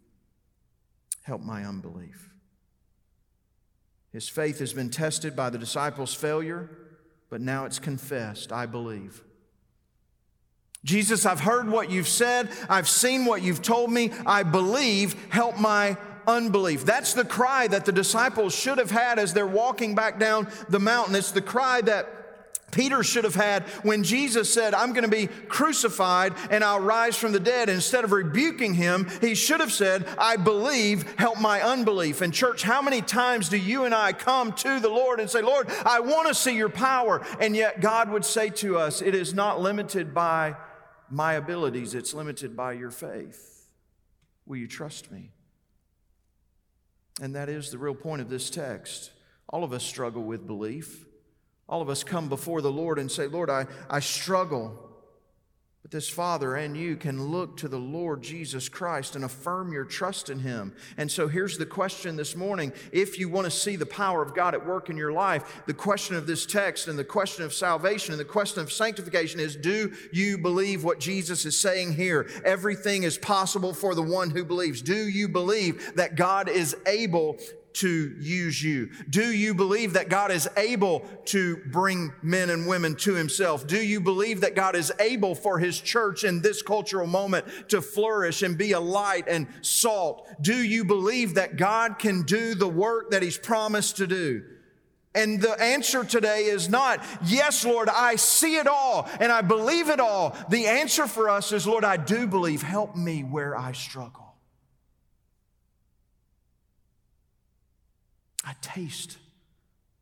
Help 1.22 1.40
my 1.40 1.64
unbelief. 1.64 2.30
His 4.12 4.28
faith 4.28 4.60
has 4.60 4.72
been 4.72 4.90
tested 4.90 5.34
by 5.34 5.50
the 5.50 5.58
disciples' 5.58 6.14
failure, 6.14 6.70
but 7.30 7.40
now 7.40 7.64
it's 7.64 7.80
confessed. 7.80 8.52
I 8.52 8.66
believe. 8.66 9.24
Jesus, 10.84 11.24
I've 11.24 11.40
heard 11.40 11.68
what 11.68 11.90
you've 11.90 12.08
said. 12.08 12.50
I've 12.68 12.88
seen 12.88 13.24
what 13.24 13.42
you've 13.42 13.62
told 13.62 13.90
me. 13.90 14.12
I 14.26 14.42
believe. 14.42 15.16
Help 15.30 15.58
my 15.58 15.96
unbelief. 16.26 16.84
That's 16.84 17.14
the 17.14 17.24
cry 17.24 17.66
that 17.68 17.84
the 17.84 17.92
disciples 17.92 18.54
should 18.54 18.78
have 18.78 18.90
had 18.90 19.18
as 19.18 19.32
they're 19.32 19.46
walking 19.46 19.94
back 19.94 20.18
down 20.18 20.48
the 20.68 20.80
mountain. 20.80 21.14
It's 21.14 21.32
the 21.32 21.42
cry 21.42 21.80
that 21.82 22.08
Peter 22.70 23.04
should 23.04 23.24
have 23.24 23.36
had 23.36 23.62
when 23.82 24.02
Jesus 24.02 24.52
said, 24.52 24.74
I'm 24.74 24.92
going 24.92 25.04
to 25.04 25.10
be 25.10 25.28
crucified 25.28 26.34
and 26.50 26.64
I'll 26.64 26.80
rise 26.80 27.16
from 27.16 27.32
the 27.32 27.40
dead. 27.40 27.68
instead 27.68 28.02
of 28.02 28.10
rebuking 28.10 28.74
him, 28.74 29.08
he 29.20 29.36
should 29.36 29.60
have 29.60 29.72
said, 29.72 30.06
I 30.18 30.36
believe, 30.36 31.14
help 31.16 31.40
my 31.40 31.62
unbelief. 31.62 32.20
And, 32.20 32.34
church, 32.34 32.62
how 32.62 32.82
many 32.82 33.00
times 33.00 33.48
do 33.48 33.56
you 33.56 33.84
and 33.84 33.94
I 33.94 34.12
come 34.12 34.52
to 34.54 34.80
the 34.80 34.88
Lord 34.88 35.20
and 35.20 35.30
say, 35.30 35.40
Lord, 35.40 35.70
I 35.86 36.00
want 36.00 36.26
to 36.28 36.34
see 36.34 36.56
your 36.56 36.68
power? 36.68 37.24
And 37.38 37.54
yet 37.54 37.80
God 37.80 38.10
would 38.10 38.24
say 38.24 38.50
to 38.50 38.76
us, 38.76 39.00
It 39.00 39.14
is 39.14 39.34
not 39.34 39.60
limited 39.60 40.12
by 40.12 40.56
my 41.10 41.34
abilities, 41.34 41.94
it's 41.94 42.14
limited 42.14 42.56
by 42.56 42.72
your 42.72 42.90
faith. 42.90 43.66
Will 44.46 44.56
you 44.56 44.68
trust 44.68 45.10
me? 45.10 45.30
And 47.20 47.34
that 47.34 47.48
is 47.48 47.70
the 47.70 47.78
real 47.78 47.94
point 47.94 48.22
of 48.22 48.28
this 48.28 48.50
text. 48.50 49.10
All 49.48 49.64
of 49.64 49.72
us 49.72 49.84
struggle 49.84 50.22
with 50.22 50.46
belief. 50.46 51.06
All 51.68 51.80
of 51.80 51.88
us 51.88 52.04
come 52.04 52.28
before 52.28 52.60
the 52.60 52.72
Lord 52.72 52.98
and 52.98 53.10
say, 53.10 53.26
Lord, 53.26 53.48
I, 53.48 53.66
I 53.88 54.00
struggle. 54.00 54.83
But 55.84 55.90
this 55.90 56.08
Father 56.08 56.56
and 56.56 56.74
you 56.74 56.96
can 56.96 57.26
look 57.26 57.58
to 57.58 57.68
the 57.68 57.78
Lord 57.78 58.22
Jesus 58.22 58.70
Christ 58.70 59.16
and 59.16 59.24
affirm 59.26 59.70
your 59.70 59.84
trust 59.84 60.30
in 60.30 60.38
Him. 60.38 60.74
And 60.96 61.12
so 61.12 61.28
here's 61.28 61.58
the 61.58 61.66
question 61.66 62.16
this 62.16 62.34
morning. 62.34 62.72
If 62.90 63.18
you 63.18 63.28
want 63.28 63.44
to 63.44 63.50
see 63.50 63.76
the 63.76 63.84
power 63.84 64.22
of 64.22 64.34
God 64.34 64.54
at 64.54 64.64
work 64.64 64.88
in 64.88 64.96
your 64.96 65.12
life, 65.12 65.62
the 65.66 65.74
question 65.74 66.16
of 66.16 66.26
this 66.26 66.46
text 66.46 66.88
and 66.88 66.98
the 66.98 67.04
question 67.04 67.44
of 67.44 67.52
salvation 67.52 68.14
and 68.14 68.18
the 68.18 68.24
question 68.24 68.62
of 68.62 68.72
sanctification 68.72 69.40
is 69.40 69.56
do 69.56 69.92
you 70.10 70.38
believe 70.38 70.84
what 70.84 71.00
Jesus 71.00 71.44
is 71.44 71.54
saying 71.54 71.92
here? 71.92 72.30
Everything 72.46 73.02
is 73.02 73.18
possible 73.18 73.74
for 73.74 73.94
the 73.94 74.00
one 74.00 74.30
who 74.30 74.42
believes. 74.42 74.80
Do 74.80 75.06
you 75.06 75.28
believe 75.28 75.96
that 75.96 76.16
God 76.16 76.48
is 76.48 76.74
able 76.86 77.36
to 77.74 78.14
use 78.18 78.62
you? 78.62 78.90
Do 79.08 79.32
you 79.32 79.54
believe 79.54 79.94
that 79.94 80.08
God 80.08 80.30
is 80.30 80.48
able 80.56 81.00
to 81.26 81.56
bring 81.66 82.12
men 82.22 82.50
and 82.50 82.66
women 82.66 82.94
to 82.96 83.14
Himself? 83.14 83.66
Do 83.66 83.78
you 83.78 84.00
believe 84.00 84.40
that 84.42 84.54
God 84.54 84.76
is 84.76 84.92
able 84.98 85.34
for 85.34 85.58
His 85.58 85.80
church 85.80 86.24
in 86.24 86.40
this 86.40 86.62
cultural 86.62 87.06
moment 87.06 87.46
to 87.68 87.82
flourish 87.82 88.42
and 88.42 88.56
be 88.56 88.72
a 88.72 88.80
light 88.80 89.24
and 89.28 89.46
salt? 89.60 90.26
Do 90.40 90.56
you 90.56 90.84
believe 90.84 91.34
that 91.34 91.56
God 91.56 91.98
can 91.98 92.22
do 92.22 92.54
the 92.54 92.68
work 92.68 93.10
that 93.10 93.22
He's 93.22 93.38
promised 93.38 93.96
to 93.98 94.06
do? 94.06 94.44
And 95.16 95.40
the 95.40 95.60
answer 95.62 96.04
today 96.04 96.44
is 96.46 96.68
not, 96.68 97.04
yes, 97.24 97.64
Lord, 97.64 97.88
I 97.88 98.16
see 98.16 98.56
it 98.56 98.66
all 98.66 99.08
and 99.20 99.30
I 99.30 99.42
believe 99.42 99.88
it 99.88 100.00
all. 100.00 100.36
The 100.48 100.66
answer 100.66 101.06
for 101.06 101.30
us 101.30 101.52
is, 101.52 101.66
Lord, 101.66 101.84
I 101.84 101.96
do 101.96 102.26
believe. 102.26 102.62
Help 102.62 102.96
me 102.96 103.22
where 103.22 103.56
I 103.56 103.72
struggle. 103.72 104.23
I 108.44 108.54
taste 108.60 109.18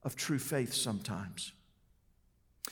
of 0.03 0.17
true 0.17 0.39
faith 0.39 0.75
sometimes. 0.75 1.53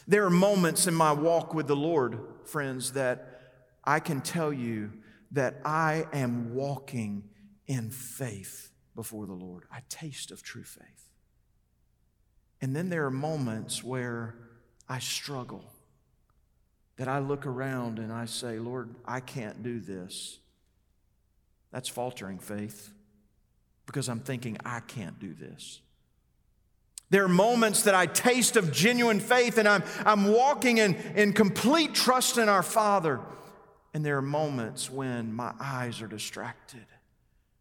There 0.09 0.25
are 0.25 0.31
moments 0.31 0.87
in 0.87 0.95
my 0.95 1.13
walk 1.13 1.55
with 1.55 1.67
the 1.67 1.77
Lord, 1.77 2.19
friends, 2.45 2.93
that 2.93 3.41
I 3.85 4.01
can 4.01 4.21
tell 4.21 4.53
you 4.53 4.93
that 5.33 5.61
I 5.65 6.07
am 6.13 6.55
walking 6.55 7.25
in 7.67 7.91
faith 7.91 8.71
before 8.97 9.27
the 9.27 9.33
Lord. 9.33 9.65
I 9.71 9.83
taste 9.89 10.31
of 10.31 10.43
true 10.43 10.65
faith. 10.65 11.11
And 12.61 12.75
then 12.75 12.89
there 12.89 13.07
are 13.07 13.11
moments 13.11 13.83
where 13.85 14.35
I 14.89 14.99
struggle, 14.99 15.65
that 16.97 17.09
I 17.09 17.21
look 17.21 17.47
around 17.47 17.99
and 17.99 18.13
I 18.13 18.25
say, 18.25 18.59
Lord, 18.59 18.95
I 19.07 19.21
can't 19.21 19.63
do 19.63 19.81
this. 19.81 20.39
That's 21.71 21.89
faltering 21.89 22.39
faith 22.39 22.93
because 23.91 24.09
I'm 24.09 24.21
thinking, 24.21 24.57
I 24.65 24.79
can't 24.79 25.19
do 25.19 25.35
this. 25.35 25.81
There 27.11 27.25
are 27.25 27.29
moments 27.29 27.83
that 27.83 27.95
I 27.97 28.07
taste 28.07 28.55
of 28.55 28.71
genuine 28.71 29.19
faith 29.19 29.59
and 29.59 29.67
I'm, 29.67 29.83
I'm 30.07 30.33
walking 30.33 30.79
in, 30.79 30.95
in 31.17 31.33
complete 31.33 31.93
trust 31.93 32.39
in 32.39 32.49
our 32.49 32.63
Father. 32.63 33.19
And 33.93 34.07
there 34.07 34.17
are 34.17 34.23
moments 34.23 34.89
when 34.89 35.33
my 35.33 35.53
eyes 35.59 36.01
are 36.03 36.07
distracted. 36.07 36.87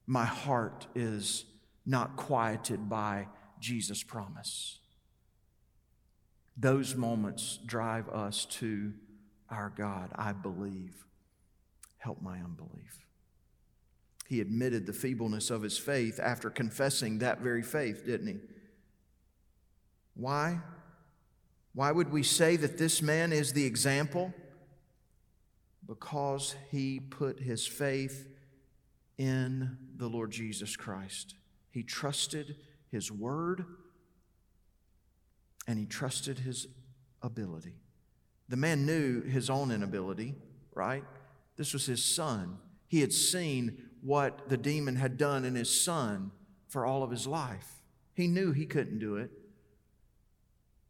My 0.06 0.26
heart 0.26 0.86
is 0.94 1.46
not 1.84 2.16
quieted 2.16 2.88
by 2.88 3.28
Jesus' 3.60 4.04
promise. 4.04 4.78
Those 6.56 6.94
moments 6.94 7.58
drive 7.66 8.08
us 8.10 8.46
to 8.46 8.94
our 9.50 9.74
God. 9.76 10.12
I 10.14 10.34
believe. 10.34 10.94
Help 11.98 12.22
my 12.22 12.38
unbelief. 12.38 13.09
He 14.30 14.42
admitted 14.42 14.86
the 14.86 14.94
feebleness 14.94 15.50
of 15.50 15.64
his 15.64 15.80
faith 15.80 16.20
after 16.22 16.52
confessing 16.52 17.18
that 17.18 17.40
very 17.40 17.64
faith, 17.64 18.06
didn't 18.06 18.28
he? 18.28 18.36
Why? 20.14 20.60
Why 21.74 21.92
would 21.92 22.12
we 22.12 22.22
say 22.22 22.56
that 22.58 22.78
this 22.78 23.02
man 23.02 23.34
is 23.34 23.54
the 23.54 23.66
example? 23.66 24.32
Because 25.88 26.56
he 26.70 27.00
put 27.00 27.40
his 27.40 27.66
faith 27.66 28.28
in 29.18 29.78
the 29.98 30.08
Lord 30.08 30.30
Jesus 30.30 30.76
Christ. 30.76 31.34
He 31.72 31.82
trusted 31.82 32.56
his 32.92 33.12
word 33.12 33.66
and 35.68 35.80
he 35.80 35.88
trusted 35.88 36.38
his 36.38 36.68
ability. 37.24 37.74
The 38.48 38.58
man 38.58 38.86
knew 38.86 39.24
his 39.24 39.50
own 39.50 39.72
inability, 39.72 40.36
right? 40.76 41.04
This 41.56 41.74
was 41.74 41.88
his 41.88 42.06
son. 42.06 42.60
He 42.90 43.00
had 43.00 43.14
seen 43.14 43.90
what 44.02 44.50
the 44.50 44.58
demon 44.58 44.98
had 44.98 45.18
done 45.18 45.46
in 45.46 45.56
his 45.56 45.70
son 45.70 46.32
for 46.68 46.86
all 46.86 47.04
of 47.04 47.12
his 47.12 47.26
life. 47.26 47.68
He 48.14 48.28
knew 48.28 48.52
he 48.52 48.66
couldn't 48.66 49.00
do 49.00 49.16
it. 49.16 49.32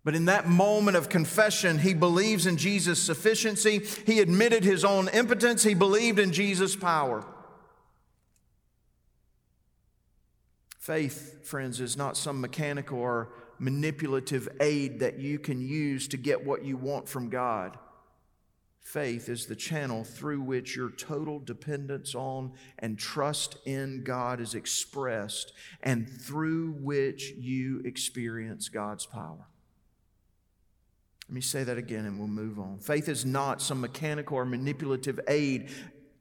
But 0.04 0.16
in 0.16 0.26
that 0.26 0.48
moment 0.48 0.96
of 0.98 1.10
confession, 1.10 1.78
he 1.78 1.94
believes 1.94 2.48
in 2.48 2.58
Jesus' 2.58 3.02
sufficiency. 3.02 3.86
He 4.06 4.22
admitted 4.22 4.64
his 4.64 4.86
own 4.86 5.10
impotence. 5.10 5.62
He 5.62 5.74
believed 5.74 6.18
in 6.18 6.32
Jesus' 6.32 6.76
power. 6.76 7.26
Faith, 10.80 11.46
friends, 11.46 11.82
is 11.82 11.98
not 11.98 12.18
some 12.18 12.40
mechanical 12.40 12.98
or 12.98 13.30
manipulative 13.60 14.48
aid 14.62 15.02
that 15.02 15.20
you 15.20 15.38
can 15.38 15.62
use 15.62 16.08
to 16.08 16.18
get 16.18 16.46
what 16.46 16.64
you 16.64 16.78
want 16.78 17.08
from 17.08 17.30
God. 17.30 17.78
Faith 18.90 19.30
is 19.30 19.46
the 19.46 19.56
channel 19.56 20.04
through 20.04 20.42
which 20.42 20.76
your 20.76 20.90
total 20.90 21.38
dependence 21.38 22.16
on 22.16 22.52
and 22.80 22.98
trust 22.98 23.56
in 23.68 24.04
God 24.04 24.42
is 24.42 24.56
expressed, 24.56 25.54
and 25.84 26.10
through 26.10 26.72
which 26.72 27.34
you 27.38 27.84
experience 27.86 28.68
God's 28.68 29.06
power. 29.06 29.46
Let 31.28 31.36
me 31.36 31.42
say 31.42 31.64
that 31.66 31.78
again 31.78 32.06
and 32.06 32.18
we'll 32.18 32.30
move 32.30 32.58
on. 32.58 32.80
Faith 32.80 33.10
is 33.10 33.28
not 33.28 33.62
some 33.62 33.80
mechanical 33.80 34.38
or 34.38 34.46
manipulative 34.46 35.20
aid 35.28 35.70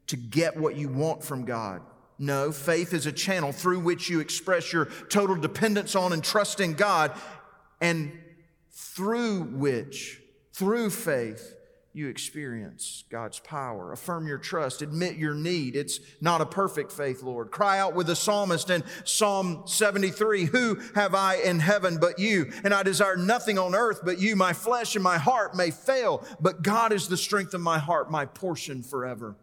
to 0.08 0.16
get 0.18 0.54
what 0.54 0.76
you 0.76 0.90
want 0.90 1.24
from 1.24 1.46
God. 1.46 1.80
No, 2.18 2.52
faith 2.52 2.92
is 2.92 3.06
a 3.06 3.12
channel 3.12 3.50
through 3.50 3.80
which 3.80 4.10
you 4.10 4.20
express 4.20 4.74
your 4.74 4.90
total 5.08 5.36
dependence 5.36 5.94
on 5.94 6.12
and 6.12 6.22
trust 6.22 6.60
in 6.60 6.74
God, 6.74 7.12
and 7.80 8.12
through 8.70 9.44
which, 9.44 10.20
through 10.52 10.90
faith, 10.90 11.54
you 11.98 12.08
experience 12.08 13.04
God's 13.10 13.40
power. 13.40 13.92
Affirm 13.92 14.28
your 14.28 14.38
trust. 14.38 14.80
Admit 14.80 15.16
your 15.16 15.34
need. 15.34 15.74
It's 15.74 15.98
not 16.20 16.40
a 16.40 16.46
perfect 16.46 16.92
faith, 16.92 17.22
Lord. 17.22 17.50
Cry 17.50 17.80
out 17.80 17.94
with 17.94 18.06
the 18.06 18.14
psalmist 18.14 18.70
in 18.70 18.84
Psalm 19.04 19.64
73 19.66 20.44
Who 20.44 20.76
have 20.94 21.14
I 21.14 21.34
in 21.36 21.58
heaven 21.58 21.98
but 22.00 22.20
you? 22.20 22.52
And 22.62 22.72
I 22.72 22.84
desire 22.84 23.16
nothing 23.16 23.58
on 23.58 23.74
earth 23.74 24.00
but 24.04 24.20
you. 24.20 24.36
My 24.36 24.52
flesh 24.52 24.94
and 24.94 25.02
my 25.02 25.18
heart 25.18 25.56
may 25.56 25.72
fail, 25.72 26.24
but 26.40 26.62
God 26.62 26.92
is 26.92 27.08
the 27.08 27.16
strength 27.16 27.52
of 27.52 27.60
my 27.60 27.78
heart, 27.78 28.10
my 28.10 28.24
portion 28.24 28.82
forever. 28.82 29.36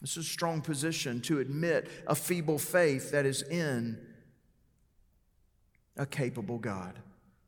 This 0.00 0.16
is 0.16 0.26
a 0.26 0.28
strong 0.28 0.62
position 0.62 1.20
to 1.22 1.38
admit 1.38 1.88
a 2.06 2.16
feeble 2.16 2.58
faith 2.58 3.12
that 3.12 3.24
is 3.24 3.42
in 3.42 3.98
a 5.96 6.06
capable 6.06 6.58
God. 6.58 6.98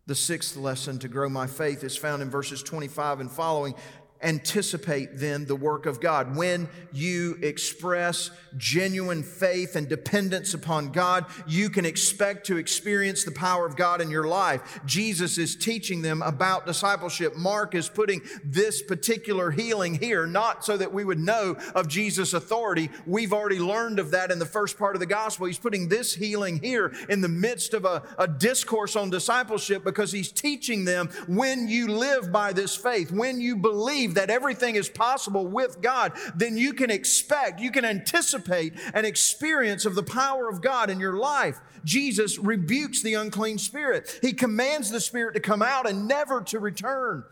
The 0.06 0.14
sixth 0.16 0.56
lesson 0.56 0.98
to 1.00 1.08
grow 1.08 1.28
my 1.28 1.46
faith 1.46 1.84
is 1.84 1.96
found 1.96 2.22
in 2.22 2.30
verses 2.30 2.62
25 2.62 3.20
and 3.20 3.30
following. 3.30 3.74
Anticipate 4.22 5.18
then 5.18 5.46
the 5.46 5.56
work 5.56 5.86
of 5.86 6.00
God. 6.00 6.36
When 6.36 6.68
you 6.92 7.38
express 7.42 8.30
genuine 8.56 9.22
faith 9.22 9.76
and 9.76 9.88
dependence 9.88 10.54
upon 10.54 10.92
God, 10.92 11.26
you 11.46 11.70
can 11.70 11.84
expect 11.84 12.46
to 12.46 12.56
experience 12.56 13.24
the 13.24 13.32
power 13.32 13.66
of 13.66 13.76
God 13.76 14.00
in 14.00 14.10
your 14.10 14.26
life. 14.26 14.80
Jesus 14.86 15.38
is 15.38 15.56
teaching 15.56 16.02
them 16.02 16.22
about 16.22 16.66
discipleship. 16.66 17.36
Mark 17.36 17.74
is 17.74 17.88
putting 17.88 18.20
this 18.44 18.82
particular 18.82 19.50
healing 19.50 19.94
here, 19.94 20.26
not 20.26 20.64
so 20.64 20.76
that 20.76 20.92
we 20.92 21.04
would 21.04 21.18
know 21.18 21.56
of 21.74 21.88
Jesus' 21.88 22.32
authority. 22.32 22.90
We've 23.06 23.32
already 23.32 23.58
learned 23.58 23.98
of 23.98 24.12
that 24.12 24.30
in 24.30 24.38
the 24.38 24.46
first 24.46 24.78
part 24.78 24.94
of 24.96 25.00
the 25.00 25.06
gospel. 25.06 25.46
He's 25.46 25.58
putting 25.58 25.88
this 25.88 26.14
healing 26.14 26.60
here 26.60 26.92
in 27.08 27.20
the 27.20 27.28
midst 27.28 27.74
of 27.74 27.84
a, 27.84 28.02
a 28.18 28.28
discourse 28.28 28.96
on 28.96 29.10
discipleship 29.10 29.84
because 29.84 30.12
he's 30.12 30.30
teaching 30.30 30.84
them 30.84 31.08
when 31.26 31.68
you 31.68 31.88
live 31.88 32.30
by 32.30 32.52
this 32.52 32.76
faith, 32.76 33.10
when 33.10 33.40
you 33.40 33.56
believe 33.56 34.11
believe 34.12 34.28
that 34.28 34.32
everything 34.32 34.76
is 34.76 34.88
possible 34.88 35.46
with 35.46 35.80
God, 35.80 36.12
then 36.34 36.56
you 36.56 36.72
can 36.72 36.90
expect, 36.90 37.60
you 37.60 37.70
can 37.70 37.84
anticipate 37.84 38.74
an 38.94 39.04
experience 39.04 39.84
of 39.84 39.94
the 39.94 40.02
power 40.02 40.48
of 40.48 40.60
God 40.60 40.90
in 40.90 41.00
your 41.00 41.16
life. 41.16 41.60
Jesus 41.84 42.38
rebukes 42.38 43.02
the 43.02 43.14
unclean 43.14 43.58
spirit. 43.58 44.18
He 44.22 44.32
commands 44.32 44.90
the 44.90 45.00
spirit 45.00 45.34
to 45.34 45.40
come 45.40 45.62
out 45.62 45.88
and 45.88 46.06
never 46.06 46.42
to 46.42 46.58
return. 46.58 47.24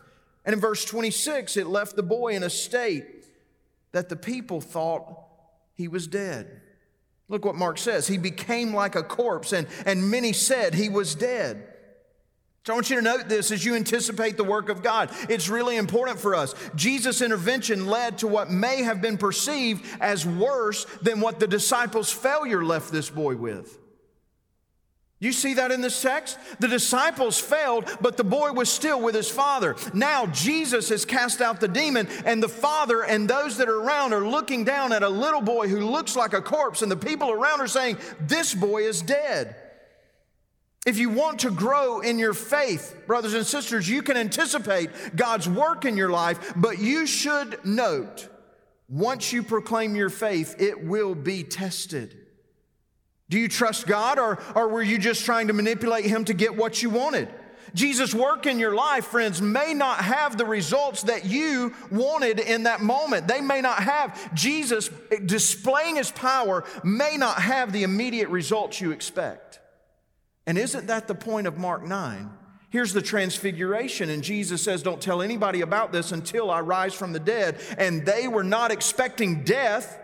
And 0.45 0.53
in 0.53 0.59
verse 0.59 0.83
26, 0.85 1.57
it 1.57 1.67
left 1.67 1.95
the 1.95 2.03
boy 2.03 2.33
in 2.33 2.43
a 2.43 2.49
state 2.49 3.05
that 3.91 4.09
the 4.09 4.15
people 4.15 4.61
thought 4.61 5.05
he 5.75 5.87
was 5.87 6.07
dead. 6.07 6.61
Look 7.29 7.45
what 7.45 7.55
Mark 7.55 7.77
says. 7.77 8.07
He 8.07 8.17
became 8.17 8.73
like 8.73 8.95
a 8.95 9.03
corpse, 9.03 9.53
and, 9.53 9.67
and 9.85 10.09
many 10.09 10.33
said 10.33 10.73
he 10.73 10.89
was 10.89 11.15
dead. 11.15 11.70
So 12.63 12.73
I 12.73 12.75
want 12.75 12.91
you 12.91 12.97
to 12.97 13.01
note 13.01 13.27
this 13.27 13.49
as 13.49 13.65
you 13.65 13.73
anticipate 13.73 14.37
the 14.37 14.43
work 14.43 14.69
of 14.69 14.83
God. 14.83 15.09
It's 15.29 15.49
really 15.49 15.77
important 15.77 16.19
for 16.19 16.35
us. 16.35 16.53
Jesus' 16.75 17.21
intervention 17.21 17.87
led 17.87 18.19
to 18.19 18.27
what 18.27 18.51
may 18.51 18.83
have 18.83 19.01
been 19.01 19.17
perceived 19.17 19.83
as 19.99 20.27
worse 20.27 20.85
than 21.01 21.21
what 21.21 21.39
the 21.39 21.47
disciples' 21.47 22.11
failure 22.11 22.63
left 22.63 22.91
this 22.91 23.09
boy 23.09 23.35
with. 23.35 23.79
You 25.19 25.31
see 25.31 25.55
that 25.55 25.71
in 25.71 25.81
this 25.81 26.01
text? 26.01 26.37
The 26.59 26.67
disciples 26.67 27.39
failed, 27.39 27.89
but 27.99 28.17
the 28.17 28.23
boy 28.23 28.51
was 28.51 28.69
still 28.69 29.01
with 29.01 29.15
his 29.15 29.29
father. 29.29 29.75
Now 29.93 30.27
Jesus 30.27 30.89
has 30.89 31.05
cast 31.05 31.41
out 31.41 31.59
the 31.59 31.67
demon, 31.67 32.07
and 32.25 32.43
the 32.43 32.49
father 32.49 33.03
and 33.03 33.27
those 33.27 33.57
that 33.57 33.69
are 33.69 33.81
around 33.81 34.13
are 34.13 34.27
looking 34.27 34.63
down 34.63 34.93
at 34.93 35.03
a 35.03 35.09
little 35.09 35.41
boy 35.41 35.67
who 35.67 35.79
looks 35.79 36.15
like 36.15 36.33
a 36.33 36.41
corpse, 36.41 36.83
and 36.83 36.91
the 36.91 36.97
people 36.97 37.31
around 37.31 37.61
are 37.61 37.67
saying, 37.67 37.97
This 38.19 38.53
boy 38.53 38.83
is 38.83 39.01
dead. 39.01 39.55
If 40.85 40.97
you 40.97 41.09
want 41.09 41.39
to 41.39 41.51
grow 41.51 41.99
in 41.99 42.17
your 42.17 42.33
faith, 42.33 43.03
brothers 43.05 43.35
and 43.35 43.45
sisters, 43.45 43.87
you 43.87 44.01
can 44.01 44.17
anticipate 44.17 44.89
God's 45.15 45.47
work 45.47 45.85
in 45.85 45.95
your 45.95 46.09
life, 46.09 46.53
but 46.55 46.79
you 46.79 47.05
should 47.05 47.63
note 47.63 48.27
once 48.89 49.31
you 49.31 49.41
proclaim 49.41 49.95
your 49.95 50.09
faith, 50.09 50.55
it 50.59 50.83
will 50.83 51.15
be 51.15 51.43
tested. 51.43 52.17
Do 53.29 53.39
you 53.39 53.47
trust 53.47 53.87
God 53.87 54.19
or, 54.19 54.39
or 54.55 54.67
were 54.67 54.81
you 54.81 54.97
just 54.97 55.23
trying 55.23 55.47
to 55.47 55.53
manipulate 55.53 56.05
Him 56.05 56.25
to 56.25 56.33
get 56.33 56.57
what 56.57 56.83
you 56.83 56.89
wanted? 56.89 57.29
Jesus' 57.73 58.13
work 58.13 58.45
in 58.45 58.59
your 58.59 58.75
life, 58.75 59.05
friends, 59.05 59.41
may 59.41 59.73
not 59.73 59.99
have 59.99 60.37
the 60.37 60.45
results 60.45 61.03
that 61.03 61.23
you 61.23 61.73
wanted 61.89 62.41
in 62.41 62.63
that 62.63 62.81
moment. 62.81 63.29
They 63.29 63.39
may 63.39 63.61
not 63.61 63.81
have. 63.81 64.33
Jesus 64.33 64.89
displaying 65.25 65.95
His 65.95 66.11
power 66.11 66.65
may 66.83 67.15
not 67.15 67.39
have 67.41 67.71
the 67.71 67.83
immediate 67.83 68.27
results 68.27 68.81
you 68.81 68.91
expect. 68.91 69.60
And 70.47 70.57
isn't 70.57 70.87
that 70.87 71.07
the 71.07 71.15
point 71.15 71.47
of 71.47 71.57
Mark 71.57 71.83
9? 71.83 72.29
Here's 72.69 72.93
the 72.93 73.01
transfiguration, 73.01 74.09
and 74.09 74.23
Jesus 74.23 74.63
says, 74.63 74.81
Don't 74.81 75.01
tell 75.01 75.21
anybody 75.21 75.59
about 75.59 75.91
this 75.91 76.13
until 76.13 76.49
I 76.49 76.61
rise 76.61 76.93
from 76.93 77.11
the 77.11 77.19
dead. 77.19 77.59
And 77.77 78.05
they 78.05 78.29
were 78.29 78.45
not 78.45 78.71
expecting 78.71 79.43
death, 79.43 79.99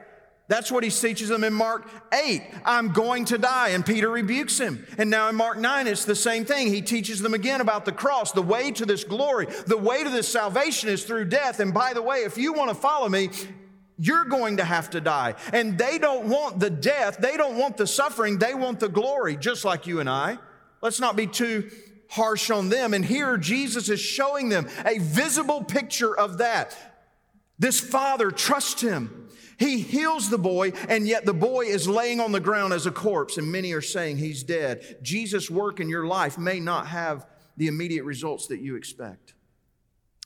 That's 0.49 0.69
what 0.69 0.83
he 0.83 0.89
teaches 0.89 1.29
them 1.29 1.45
in 1.45 1.53
Mark 1.53 1.89
8. 2.13 2.41
I'm 2.65 2.91
going 2.91 3.23
to 3.25 3.37
die. 3.37 3.69
And 3.69 3.85
Peter 3.85 4.09
rebukes 4.09 4.57
him. 4.57 4.85
And 4.97 5.09
now 5.09 5.29
in 5.29 5.35
Mark 5.35 5.57
9, 5.57 5.87
it's 5.87 6.03
the 6.03 6.15
same 6.15 6.43
thing. 6.43 6.67
He 6.67 6.81
teaches 6.81 7.21
them 7.21 7.33
again 7.33 7.61
about 7.61 7.85
the 7.85 7.93
cross. 7.93 8.33
The 8.33 8.41
way 8.41 8.71
to 8.71 8.85
this 8.85 9.05
glory, 9.05 9.47
the 9.65 9.77
way 9.77 10.03
to 10.03 10.09
this 10.09 10.27
salvation 10.27 10.89
is 10.89 11.03
through 11.03 11.25
death. 11.25 11.61
And 11.61 11.73
by 11.73 11.93
the 11.93 12.01
way, 12.01 12.19
if 12.19 12.37
you 12.37 12.51
want 12.51 12.69
to 12.69 12.75
follow 12.75 13.07
me, 13.07 13.29
you're 13.97 14.25
going 14.25 14.57
to 14.57 14.63
have 14.63 14.89
to 14.91 15.01
die. 15.01 15.35
And 15.53 15.77
they 15.77 15.97
don't 15.97 16.27
want 16.29 16.59
the 16.59 16.69
death, 16.69 17.17
they 17.17 17.37
don't 17.37 17.57
want 17.57 17.77
the 17.77 17.87
suffering, 17.87 18.37
they 18.37 18.53
want 18.53 18.79
the 18.79 18.89
glory, 18.89 19.37
just 19.37 19.65
like 19.65 19.87
you 19.87 19.99
and 19.99 20.09
I. 20.09 20.37
Let's 20.81 20.99
not 20.99 21.15
be 21.15 21.27
too 21.27 21.69
harsh 22.09 22.49
on 22.49 22.69
them. 22.69 22.93
And 22.93 23.03
here 23.03 23.37
Jesus 23.37 23.89
is 23.89 23.99
showing 23.99 24.49
them 24.49 24.67
a 24.85 24.99
visible 24.99 25.63
picture 25.63 26.17
of 26.17 26.37
that. 26.37 26.77
This 27.59 27.79
father 27.79 28.31
trusts 28.31 28.81
him. 28.81 29.29
He 29.57 29.79
heals 29.79 30.29
the 30.29 30.37
boy, 30.37 30.73
and 30.87 31.07
yet 31.07 31.25
the 31.25 31.33
boy 31.33 31.65
is 31.65 31.87
laying 31.87 32.19
on 32.19 32.31
the 32.31 32.39
ground 32.39 32.73
as 32.73 32.85
a 32.85 32.91
corpse, 32.91 33.39
and 33.39 33.51
many 33.51 33.73
are 33.73 33.81
saying 33.81 34.17
he's 34.17 34.43
dead. 34.43 34.99
Jesus' 35.01 35.49
work 35.49 35.79
in 35.79 35.89
your 35.89 36.05
life 36.05 36.37
may 36.37 36.59
not 36.59 36.85
have 36.87 37.25
the 37.57 37.65
immediate 37.65 38.03
results 38.03 38.45
that 38.47 38.61
you 38.61 38.75
expect. 38.75 39.33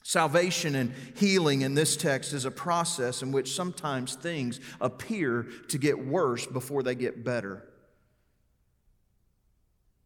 Salvation 0.03 0.75
and 0.75 0.93
healing 1.15 1.61
in 1.61 1.75
this 1.75 1.95
text 1.95 2.33
is 2.33 2.45
a 2.45 2.51
process 2.51 3.21
in 3.21 3.31
which 3.31 3.53
sometimes 3.53 4.15
things 4.15 4.59
appear 4.79 5.47
to 5.69 5.77
get 5.77 6.05
worse 6.05 6.45
before 6.45 6.81
they 6.81 6.95
get 6.95 7.23
better. 7.23 7.67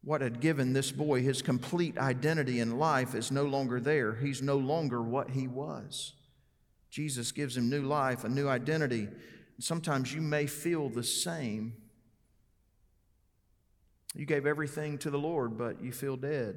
What 0.02 0.20
had 0.20 0.40
given 0.40 0.72
this 0.72 0.92
boy 0.92 1.22
his 1.22 1.42
complete 1.42 1.98
identity 1.98 2.60
in 2.60 2.78
life 2.78 3.14
is 3.14 3.32
no 3.32 3.44
longer 3.44 3.80
there. 3.80 4.14
He's 4.14 4.42
no 4.42 4.56
longer 4.56 5.02
what 5.02 5.30
he 5.30 5.48
was. 5.48 6.12
Jesus 6.90 7.32
gives 7.32 7.56
him 7.56 7.68
new 7.68 7.82
life, 7.82 8.22
a 8.24 8.28
new 8.28 8.48
identity. 8.48 9.08
Sometimes 9.58 10.14
you 10.14 10.20
may 10.20 10.46
feel 10.46 10.88
the 10.88 11.02
same. 11.02 11.74
You 14.14 14.26
gave 14.26 14.46
everything 14.46 14.98
to 14.98 15.10
the 15.10 15.18
Lord, 15.18 15.58
but 15.58 15.82
you 15.82 15.90
feel 15.90 16.16
dead. 16.16 16.56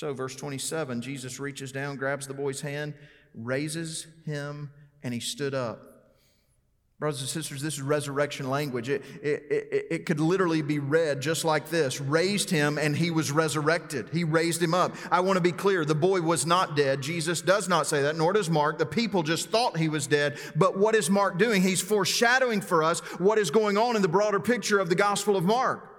So, 0.00 0.14
verse 0.14 0.34
27 0.34 1.02
Jesus 1.02 1.38
reaches 1.38 1.72
down, 1.72 1.96
grabs 1.96 2.26
the 2.26 2.32
boy's 2.32 2.62
hand, 2.62 2.94
raises 3.34 4.06
him, 4.24 4.70
and 5.02 5.12
he 5.12 5.20
stood 5.20 5.52
up. 5.52 5.82
Brothers 6.98 7.20
and 7.20 7.28
sisters, 7.28 7.60
this 7.60 7.74
is 7.74 7.82
resurrection 7.82 8.48
language. 8.48 8.88
It, 8.88 9.02
it, 9.22 9.42
it, 9.50 9.86
it, 9.90 10.06
could 10.06 10.18
literally 10.18 10.62
be 10.62 10.78
read 10.78 11.20
just 11.20 11.44
like 11.44 11.68
this 11.68 12.00
raised 12.00 12.48
him 12.48 12.78
and 12.78 12.96
he 12.96 13.10
was 13.10 13.30
resurrected. 13.30 14.08
He 14.10 14.24
raised 14.24 14.62
him 14.62 14.72
up. 14.72 14.96
I 15.10 15.20
want 15.20 15.36
to 15.36 15.42
be 15.42 15.52
clear 15.52 15.84
the 15.84 15.94
boy 15.94 16.22
was 16.22 16.46
not 16.46 16.76
dead. 16.76 17.02
Jesus 17.02 17.42
does 17.42 17.68
not 17.68 17.86
say 17.86 18.00
that, 18.00 18.16
nor 18.16 18.32
does 18.32 18.48
Mark. 18.48 18.78
The 18.78 18.86
people 18.86 19.22
just 19.22 19.50
thought 19.50 19.76
he 19.76 19.90
was 19.90 20.06
dead. 20.06 20.38
But 20.56 20.78
what 20.78 20.94
is 20.94 21.10
Mark 21.10 21.38
doing? 21.38 21.60
He's 21.60 21.82
foreshadowing 21.82 22.62
for 22.62 22.82
us 22.82 23.00
what 23.18 23.36
is 23.36 23.50
going 23.50 23.76
on 23.76 23.96
in 23.96 24.02
the 24.02 24.08
broader 24.08 24.40
picture 24.40 24.78
of 24.78 24.88
the 24.88 24.94
Gospel 24.94 25.36
of 25.36 25.44
Mark. 25.44 25.89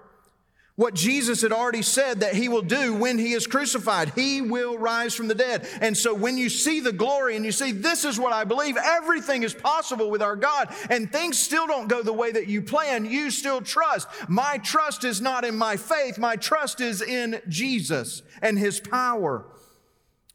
What 0.74 0.94
Jesus 0.94 1.42
had 1.42 1.52
already 1.52 1.82
said 1.82 2.20
that 2.20 2.34
he 2.34 2.48
will 2.48 2.62
do 2.62 2.94
when 2.94 3.18
he 3.18 3.34
is 3.34 3.46
crucified. 3.46 4.12
He 4.14 4.40
will 4.40 4.78
rise 4.78 5.12
from 5.12 5.28
the 5.28 5.34
dead. 5.34 5.68
And 5.82 5.94
so 5.94 6.14
when 6.14 6.38
you 6.38 6.48
see 6.48 6.80
the 6.80 6.92
glory 6.92 7.36
and 7.36 7.44
you 7.44 7.52
see, 7.52 7.72
this 7.72 8.06
is 8.06 8.18
what 8.18 8.32
I 8.32 8.44
believe, 8.44 8.78
everything 8.78 9.42
is 9.42 9.52
possible 9.52 10.10
with 10.10 10.22
our 10.22 10.34
God, 10.34 10.74
and 10.88 11.12
things 11.12 11.38
still 11.38 11.66
don't 11.66 11.88
go 11.88 12.02
the 12.02 12.12
way 12.12 12.32
that 12.32 12.46
you 12.46 12.62
plan, 12.62 13.04
you 13.04 13.30
still 13.30 13.60
trust. 13.60 14.08
My 14.28 14.56
trust 14.58 15.04
is 15.04 15.20
not 15.20 15.44
in 15.44 15.56
my 15.56 15.76
faith, 15.76 16.18
my 16.18 16.36
trust 16.36 16.80
is 16.80 17.02
in 17.02 17.42
Jesus 17.48 18.22
and 18.40 18.58
his 18.58 18.80
power. 18.80 19.44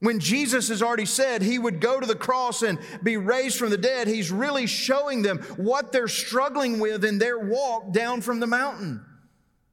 When 0.01 0.19
Jesus 0.19 0.67
has 0.67 0.83
already 0.83 1.07
said 1.07 1.41
he 1.41 1.57
would 1.57 1.81
go 1.81 1.99
to 1.99 2.05
the 2.05 2.15
cross 2.15 2.61
and 2.61 2.77
be 3.01 3.17
raised 3.17 3.57
from 3.57 3.71
the 3.71 3.77
dead, 3.77 4.07
he's 4.07 4.31
really 4.31 4.67
showing 4.67 5.23
them 5.23 5.39
what 5.57 5.91
they're 5.91 6.07
struggling 6.07 6.77
with 6.77 7.03
in 7.03 7.17
their 7.17 7.39
walk 7.39 7.91
down 7.91 8.21
from 8.21 8.39
the 8.39 8.45
mountain. 8.45 9.03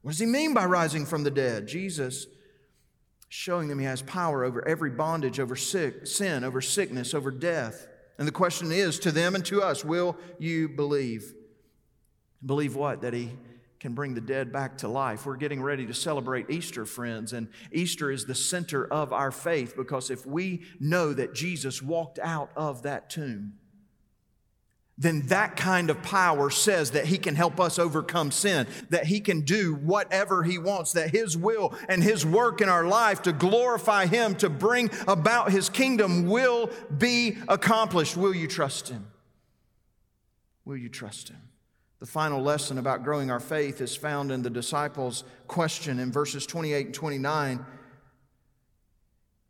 What 0.04 0.10
does 0.10 0.18
he 0.18 0.26
mean 0.26 0.52
by 0.52 0.66
rising 0.66 1.06
from 1.06 1.24
the 1.24 1.30
dead? 1.30 1.66
Jesus 1.66 2.26
showing 3.30 3.68
them 3.68 3.78
he 3.78 3.86
has 3.86 4.02
power 4.02 4.44
over 4.44 4.62
every 4.68 4.90
bondage, 4.90 5.40
over 5.40 5.56
sick, 5.56 6.06
sin, 6.06 6.44
over 6.44 6.60
sickness, 6.60 7.14
over 7.14 7.30
death. 7.30 7.86
And 8.18 8.28
the 8.28 8.32
question 8.32 8.70
is 8.70 8.98
to 8.98 9.10
them 9.10 9.34
and 9.34 9.42
to 9.46 9.62
us 9.62 9.82
will 9.82 10.18
you 10.38 10.68
believe? 10.68 11.32
Believe 12.44 12.76
what? 12.76 13.00
That 13.00 13.14
he 13.14 13.30
can 13.80 13.94
bring 13.94 14.12
the 14.12 14.20
dead 14.20 14.52
back 14.52 14.76
to 14.78 14.88
life. 14.88 15.24
We're 15.24 15.36
getting 15.36 15.62
ready 15.62 15.86
to 15.86 15.94
celebrate 15.94 16.50
Easter, 16.50 16.84
friends, 16.84 17.32
and 17.32 17.48
Easter 17.72 18.10
is 18.10 18.26
the 18.26 18.34
center 18.34 18.86
of 18.86 19.10
our 19.14 19.30
faith 19.30 19.74
because 19.74 20.10
if 20.10 20.26
we 20.26 20.64
know 20.78 21.14
that 21.14 21.32
Jesus 21.32 21.80
walked 21.80 22.18
out 22.18 22.50
of 22.56 22.82
that 22.82 23.08
tomb, 23.08 23.54
then 24.96 25.26
that 25.26 25.56
kind 25.56 25.90
of 25.90 26.02
power 26.02 26.50
says 26.50 26.92
that 26.92 27.06
he 27.06 27.18
can 27.18 27.34
help 27.34 27.58
us 27.58 27.78
overcome 27.78 28.30
sin, 28.30 28.66
that 28.90 29.06
he 29.06 29.20
can 29.20 29.40
do 29.40 29.74
whatever 29.74 30.44
he 30.44 30.56
wants, 30.56 30.92
that 30.92 31.10
his 31.10 31.36
will 31.36 31.74
and 31.88 32.02
his 32.02 32.24
work 32.24 32.60
in 32.60 32.68
our 32.68 32.86
life 32.86 33.22
to 33.22 33.32
glorify 33.32 34.06
him, 34.06 34.36
to 34.36 34.48
bring 34.48 34.90
about 35.08 35.50
his 35.50 35.68
kingdom 35.68 36.26
will 36.26 36.70
be 36.96 37.36
accomplished. 37.48 38.16
Will 38.16 38.34
you 38.34 38.46
trust 38.46 38.88
him? 38.88 39.06
Will 40.64 40.76
you 40.76 40.88
trust 40.88 41.28
him? 41.28 41.40
The 41.98 42.06
final 42.06 42.40
lesson 42.40 42.78
about 42.78 43.02
growing 43.02 43.30
our 43.30 43.40
faith 43.40 43.80
is 43.80 43.96
found 43.96 44.30
in 44.30 44.42
the 44.42 44.50
disciples' 44.50 45.24
question 45.48 45.98
in 45.98 46.12
verses 46.12 46.46
28 46.46 46.86
and 46.86 46.94
29. 46.94 47.66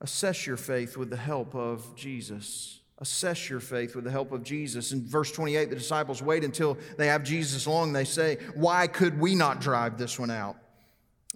Assess 0.01 0.47
your 0.47 0.57
faith 0.57 0.97
with 0.97 1.11
the 1.11 1.17
help 1.17 1.55
of 1.55 1.95
Jesus. 1.97 2.81
Assess 2.99 3.51
your 3.51 3.61
faith 3.61 3.97
with 3.97 4.05
the 4.05 4.11
help 4.11 4.31
of 4.31 4.45
Jesus. 4.45 4.93
In 4.93 5.05
verse 5.05 5.33
28, 5.33 5.69
the 5.69 5.77
disciples 5.77 6.23
wait 6.23 6.45
until 6.45 6.79
they 6.97 7.09
have 7.09 7.25
Jesus 7.25 7.67
along. 7.67 7.93
They 7.93 8.05
say, 8.05 8.39
Why 8.55 8.87
could 8.87 9.19
we 9.19 9.35
not 9.35 9.61
drive 9.61 9.99
this 9.99 10.19
one 10.19 10.31
out? 10.31 10.57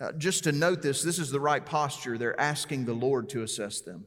Uh, 0.00 0.12
just 0.12 0.44
to 0.44 0.52
note 0.52 0.82
this, 0.82 1.02
this 1.02 1.18
is 1.18 1.30
the 1.30 1.40
right 1.40 1.64
posture. 1.64 2.16
They're 2.16 2.40
asking 2.40 2.84
the 2.84 2.94
Lord 2.94 3.28
to 3.30 3.42
assess 3.42 3.80
them. 3.80 4.06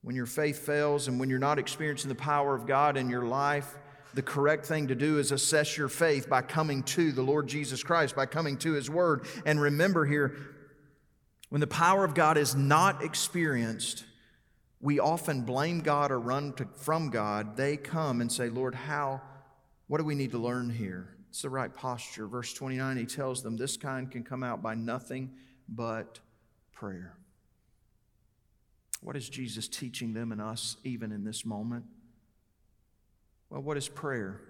When 0.00 0.16
your 0.16 0.26
faith 0.26 0.64
fails 0.64 1.08
and 1.08 1.20
when 1.20 1.28
you're 1.28 1.38
not 1.38 1.58
experiencing 1.58 2.08
the 2.08 2.14
power 2.14 2.54
of 2.54 2.66
God 2.66 2.96
in 2.96 3.10
your 3.10 3.26
life, 3.26 3.76
the 4.14 4.22
correct 4.22 4.64
thing 4.64 4.88
to 4.88 4.94
do 4.94 5.18
is 5.18 5.32
assess 5.32 5.76
your 5.76 5.88
faith 5.88 6.30
by 6.30 6.40
coming 6.40 6.82
to 6.84 7.12
the 7.12 7.22
Lord 7.22 7.48
Jesus 7.48 7.82
Christ, 7.82 8.16
by 8.16 8.24
coming 8.24 8.56
to 8.58 8.72
His 8.72 8.88
Word. 8.88 9.26
And 9.44 9.60
remember 9.60 10.06
here, 10.06 10.34
when 11.50 11.60
the 11.60 11.66
power 11.66 12.02
of 12.02 12.14
God 12.14 12.38
is 12.38 12.54
not 12.54 13.04
experienced, 13.04 14.04
we 14.80 15.00
often 15.00 15.42
blame 15.42 15.80
God 15.80 16.10
or 16.10 16.20
run 16.20 16.52
to, 16.54 16.66
from 16.76 17.10
God, 17.10 17.56
they 17.56 17.76
come 17.76 18.20
and 18.20 18.30
say, 18.30 18.48
Lord, 18.48 18.74
how, 18.74 19.22
what 19.86 19.98
do 19.98 20.04
we 20.04 20.14
need 20.14 20.32
to 20.32 20.38
learn 20.38 20.70
here? 20.70 21.16
It's 21.30 21.42
the 21.42 21.50
right 21.50 21.72
posture. 21.72 22.26
Verse 22.26 22.52
29, 22.52 22.96
he 22.96 23.06
tells 23.06 23.42
them, 23.42 23.56
This 23.56 23.76
kind 23.76 24.10
can 24.10 24.22
come 24.22 24.42
out 24.42 24.62
by 24.62 24.74
nothing 24.74 25.32
but 25.68 26.20
prayer. 26.72 27.16
What 29.00 29.16
is 29.16 29.28
Jesus 29.28 29.68
teaching 29.68 30.12
them 30.14 30.32
and 30.32 30.40
us 30.40 30.76
even 30.84 31.12
in 31.12 31.24
this 31.24 31.44
moment? 31.44 31.84
Well, 33.50 33.62
what 33.62 33.76
is 33.76 33.88
prayer? 33.88 34.40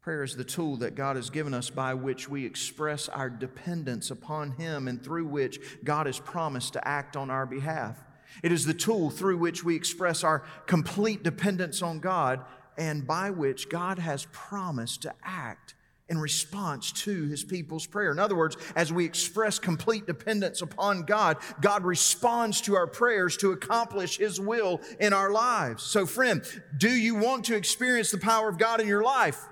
Prayer 0.00 0.22
is 0.22 0.36
the 0.36 0.44
tool 0.44 0.76
that 0.76 0.94
God 0.94 1.16
has 1.16 1.28
given 1.28 1.52
us 1.52 1.70
by 1.70 1.94
which 1.94 2.28
we 2.28 2.46
express 2.46 3.08
our 3.08 3.28
dependence 3.28 4.10
upon 4.10 4.52
Him 4.52 4.88
and 4.88 5.02
through 5.02 5.26
which 5.26 5.60
God 5.84 6.06
has 6.06 6.18
promised 6.18 6.72
to 6.74 6.88
act 6.88 7.16
on 7.16 7.30
our 7.30 7.46
behalf. 7.46 7.96
It 8.42 8.52
is 8.52 8.64
the 8.64 8.74
tool 8.74 9.10
through 9.10 9.38
which 9.38 9.64
we 9.64 9.74
express 9.74 10.24
our 10.24 10.44
complete 10.66 11.22
dependence 11.22 11.82
on 11.82 12.00
God 12.00 12.44
and 12.76 13.06
by 13.06 13.30
which 13.30 13.68
God 13.68 13.98
has 13.98 14.26
promised 14.32 15.02
to 15.02 15.14
act 15.22 15.74
in 16.08 16.18
response 16.18 16.90
to 16.90 17.26
his 17.26 17.44
people's 17.44 17.86
prayer. 17.86 18.10
In 18.10 18.18
other 18.18 18.34
words, 18.34 18.56
as 18.74 18.92
we 18.92 19.04
express 19.04 19.58
complete 19.58 20.06
dependence 20.06 20.62
upon 20.62 21.02
God, 21.02 21.36
God 21.60 21.84
responds 21.84 22.60
to 22.62 22.76
our 22.76 22.86
prayers 22.86 23.36
to 23.38 23.52
accomplish 23.52 24.16
his 24.16 24.40
will 24.40 24.80
in 25.00 25.12
our 25.12 25.30
lives. 25.30 25.82
So, 25.82 26.06
friend, 26.06 26.42
do 26.76 26.88
you 26.88 27.14
want 27.16 27.44
to 27.46 27.56
experience 27.56 28.10
the 28.10 28.18
power 28.18 28.48
of 28.48 28.58
God 28.58 28.80
in 28.80 28.88
your 28.88 29.02
life? 29.02 29.44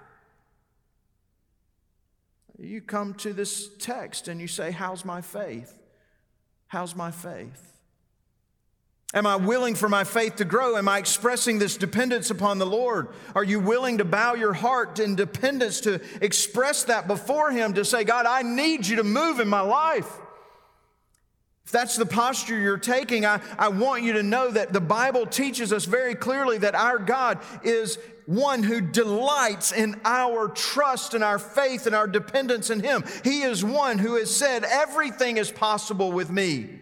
You 2.59 2.81
come 2.81 3.13
to 3.15 3.35
this 3.35 3.69
text 3.79 4.29
and 4.29 4.41
you 4.41 4.49
say, 4.49 4.71
How's 4.71 5.05
my 5.05 5.21
faith? 5.21 5.79
How's 6.69 6.97
my 6.97 7.11
faith? 7.11 7.76
Am 9.15 9.27
I 9.27 9.37
willing 9.37 9.77
for 9.77 9.89
my 9.89 10.05
faith 10.05 10.37
to 10.37 10.45
grow? 10.45 10.77
Am 10.77 10.89
I 10.89 10.99
expressing 10.99 11.59
this 11.59 11.77
dependence 11.77 12.31
upon 12.31 12.59
the 12.59 12.67
Lord? 12.67 13.09
Are 13.35 13.45
you 13.45 13.61
willing 13.61 13.99
to 13.99 14.05
bow 14.05 14.35
your 14.35 14.53
heart 14.53 14.99
in 14.99 15.15
dependence 15.15 15.81
to 15.83 16.01
express 16.21 16.85
that 16.85 17.07
before 17.07 17.51
Him 17.51 17.75
to 17.75 17.85
say, 17.85 18.03
God, 18.03 18.27
I 18.27 18.43
need 18.43 18.87
you 18.87 18.97
to 18.97 19.05
move 19.05 19.39
in 19.39 19.49
my 19.49 19.61
life? 19.61 20.11
If 21.65 21.73
that's 21.73 21.97
the 21.97 22.07
posture 22.07 22.59
you're 22.59 22.79
taking, 22.79 23.25
I, 23.25 23.41
I 23.59 23.69
want 23.69 24.03
you 24.03 24.15
to 24.15 24.23
know 24.23 24.51
that 24.51 24.73
the 24.73 24.81
Bible 24.81 25.27
teaches 25.27 25.73
us 25.73 25.85
very 25.85 26.15
clearly 26.15 26.59
that 26.59 26.75
our 26.75 26.99
God 26.99 27.39
is 27.65 27.99
one 28.27 28.65
who 28.65 28.81
delights 28.81 29.73
in 29.73 30.01
our 30.05 30.49
trust 30.49 31.15
and 31.15 31.23
our 31.23 31.39
faith 31.39 31.87
and 31.87 31.95
our 31.95 32.09
dependence 32.09 32.71
in 32.71 32.81
Him. 32.81 33.05
He 33.23 33.43
is 33.43 33.65
one 33.65 33.99
who 33.99 34.17
has 34.17 34.35
said, 34.35 34.65
Everything 34.65 35.37
is 35.37 35.51
possible 35.51 36.11
with 36.11 36.29
me. 36.29 36.81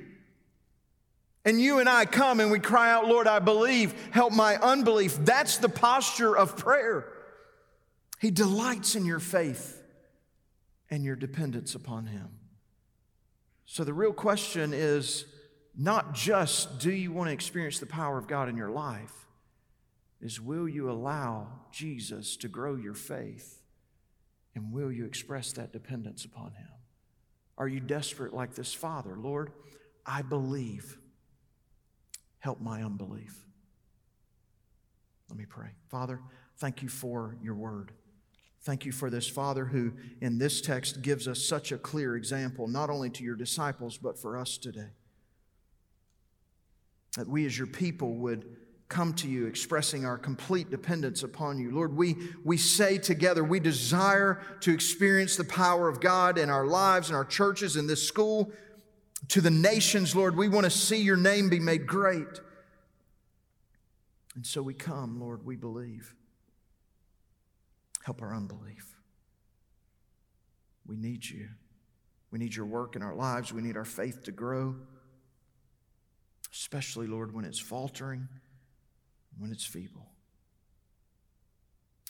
And 1.44 1.60
you 1.60 1.78
and 1.78 1.88
I 1.88 2.06
come 2.06 2.40
and 2.40 2.50
we 2.50 2.58
cry 2.58 2.90
out, 2.90 3.06
Lord, 3.06 3.26
I 3.26 3.38
believe, 3.38 3.94
help 4.12 4.32
my 4.32 4.56
unbelief. 4.56 5.16
That's 5.20 5.58
the 5.58 5.68
posture 5.68 6.36
of 6.36 6.56
prayer. 6.56 7.06
He 8.20 8.30
delights 8.30 8.94
in 8.94 9.04
your 9.04 9.20
faith 9.20 9.82
and 10.90 11.04
your 11.04 11.16
dependence 11.16 11.74
upon 11.74 12.06
Him. 12.06 12.28
So 13.66 13.84
the 13.84 13.92
real 13.92 14.12
question 14.12 14.72
is 14.72 15.26
not 15.76 16.14
just 16.14 16.78
do 16.78 16.90
you 16.90 17.12
want 17.12 17.28
to 17.28 17.34
experience 17.34 17.78
the 17.78 17.86
power 17.86 18.16
of 18.16 18.26
God 18.26 18.48
in 18.48 18.56
your 18.56 18.70
life, 18.70 19.12
is 20.22 20.40
will 20.40 20.68
you 20.68 20.90
allow 20.90 21.48
Jesus 21.72 22.36
to 22.38 22.48
grow 22.48 22.76
your 22.76 22.94
faith 22.94 23.60
and 24.54 24.72
will 24.72 24.90
you 24.90 25.04
express 25.04 25.52
that 25.52 25.72
dependence 25.72 26.24
upon 26.24 26.52
Him? 26.52 26.68
Are 27.58 27.68
you 27.68 27.80
desperate 27.80 28.32
like 28.32 28.54
this 28.54 28.72
father? 28.72 29.16
Lord, 29.18 29.52
I 30.06 30.22
believe. 30.22 30.98
Help 32.44 32.60
my 32.60 32.82
unbelief. 32.82 33.42
Let 35.30 35.38
me 35.38 35.46
pray. 35.46 35.68
Father, 35.88 36.20
thank 36.58 36.82
you 36.82 36.90
for 36.90 37.38
your 37.42 37.54
word. 37.54 37.92
Thank 38.60 38.84
you 38.84 38.92
for 38.92 39.08
this 39.08 39.26
Father 39.26 39.64
who, 39.64 39.94
in 40.20 40.36
this 40.36 40.60
text, 40.60 41.00
gives 41.00 41.26
us 41.26 41.42
such 41.42 41.72
a 41.72 41.78
clear 41.78 42.16
example, 42.16 42.68
not 42.68 42.90
only 42.90 43.08
to 43.08 43.24
your 43.24 43.34
disciples, 43.34 43.96
but 43.96 44.18
for 44.18 44.36
us 44.36 44.58
today. 44.58 44.90
That 47.16 47.28
we 47.28 47.46
as 47.46 47.56
your 47.56 47.66
people 47.66 48.12
would 48.16 48.44
come 48.88 49.14
to 49.14 49.26
you 49.26 49.46
expressing 49.46 50.04
our 50.04 50.18
complete 50.18 50.70
dependence 50.70 51.22
upon 51.22 51.58
you. 51.58 51.74
Lord, 51.74 51.96
we, 51.96 52.14
we 52.44 52.58
say 52.58 52.98
together, 52.98 53.42
we 53.42 53.58
desire 53.58 54.42
to 54.60 54.74
experience 54.74 55.36
the 55.36 55.44
power 55.44 55.88
of 55.88 55.98
God 55.98 56.36
in 56.36 56.50
our 56.50 56.66
lives, 56.66 57.08
in 57.08 57.16
our 57.16 57.24
churches, 57.24 57.76
in 57.76 57.86
this 57.86 58.06
school, 58.06 58.52
to 59.28 59.40
the 59.40 59.50
nations, 59.50 60.14
Lord. 60.14 60.36
We 60.36 60.48
want 60.48 60.64
to 60.64 60.70
see 60.70 60.98
your 60.98 61.16
name 61.16 61.48
be 61.48 61.60
made 61.60 61.86
great. 61.86 62.40
And 64.34 64.44
so 64.44 64.62
we 64.62 64.74
come, 64.74 65.20
Lord, 65.20 65.44
we 65.44 65.56
believe. 65.56 66.14
Help 68.04 68.20
our 68.20 68.34
unbelief. 68.34 68.94
We 70.86 70.96
need 70.96 71.24
you. 71.28 71.48
We 72.30 72.38
need 72.38 72.54
your 72.54 72.66
work 72.66 72.96
in 72.96 73.02
our 73.02 73.14
lives. 73.14 73.52
We 73.52 73.62
need 73.62 73.76
our 73.76 73.84
faith 73.84 74.24
to 74.24 74.32
grow, 74.32 74.74
especially, 76.52 77.06
Lord, 77.06 77.32
when 77.32 77.44
it's 77.44 77.60
faltering, 77.60 78.28
when 79.38 79.52
it's 79.52 79.64
feeble. 79.64 80.08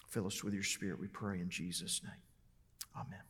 Fill 0.09 0.27
us 0.27 0.43
with 0.43 0.55
your 0.55 0.63
spirit, 0.63 0.99
we 0.99 1.09
pray 1.09 1.41
in 1.41 1.51
Jesus' 1.51 2.01
name. 2.03 2.13
Amen. 2.97 3.21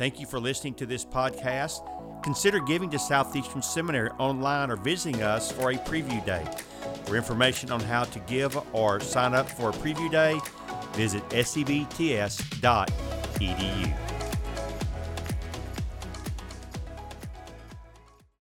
Thank 0.00 0.18
you 0.18 0.24
for 0.24 0.40
listening 0.40 0.72
to 0.76 0.86
this 0.86 1.04
podcast. 1.04 1.82
Consider 2.22 2.58
giving 2.58 2.88
to 2.88 2.98
Southeastern 2.98 3.60
Seminary 3.60 4.08
online 4.18 4.70
or 4.70 4.76
visiting 4.76 5.22
us 5.22 5.52
for 5.52 5.72
a 5.72 5.74
preview 5.74 6.24
day. 6.24 6.42
For 7.04 7.16
information 7.16 7.70
on 7.70 7.80
how 7.80 8.04
to 8.04 8.18
give 8.20 8.58
or 8.74 8.98
sign 9.00 9.34
up 9.34 9.46
for 9.46 9.68
a 9.68 9.72
preview 9.74 10.10
day, 10.10 10.40
visit 10.94 11.22
sebts.edu. 11.28 12.50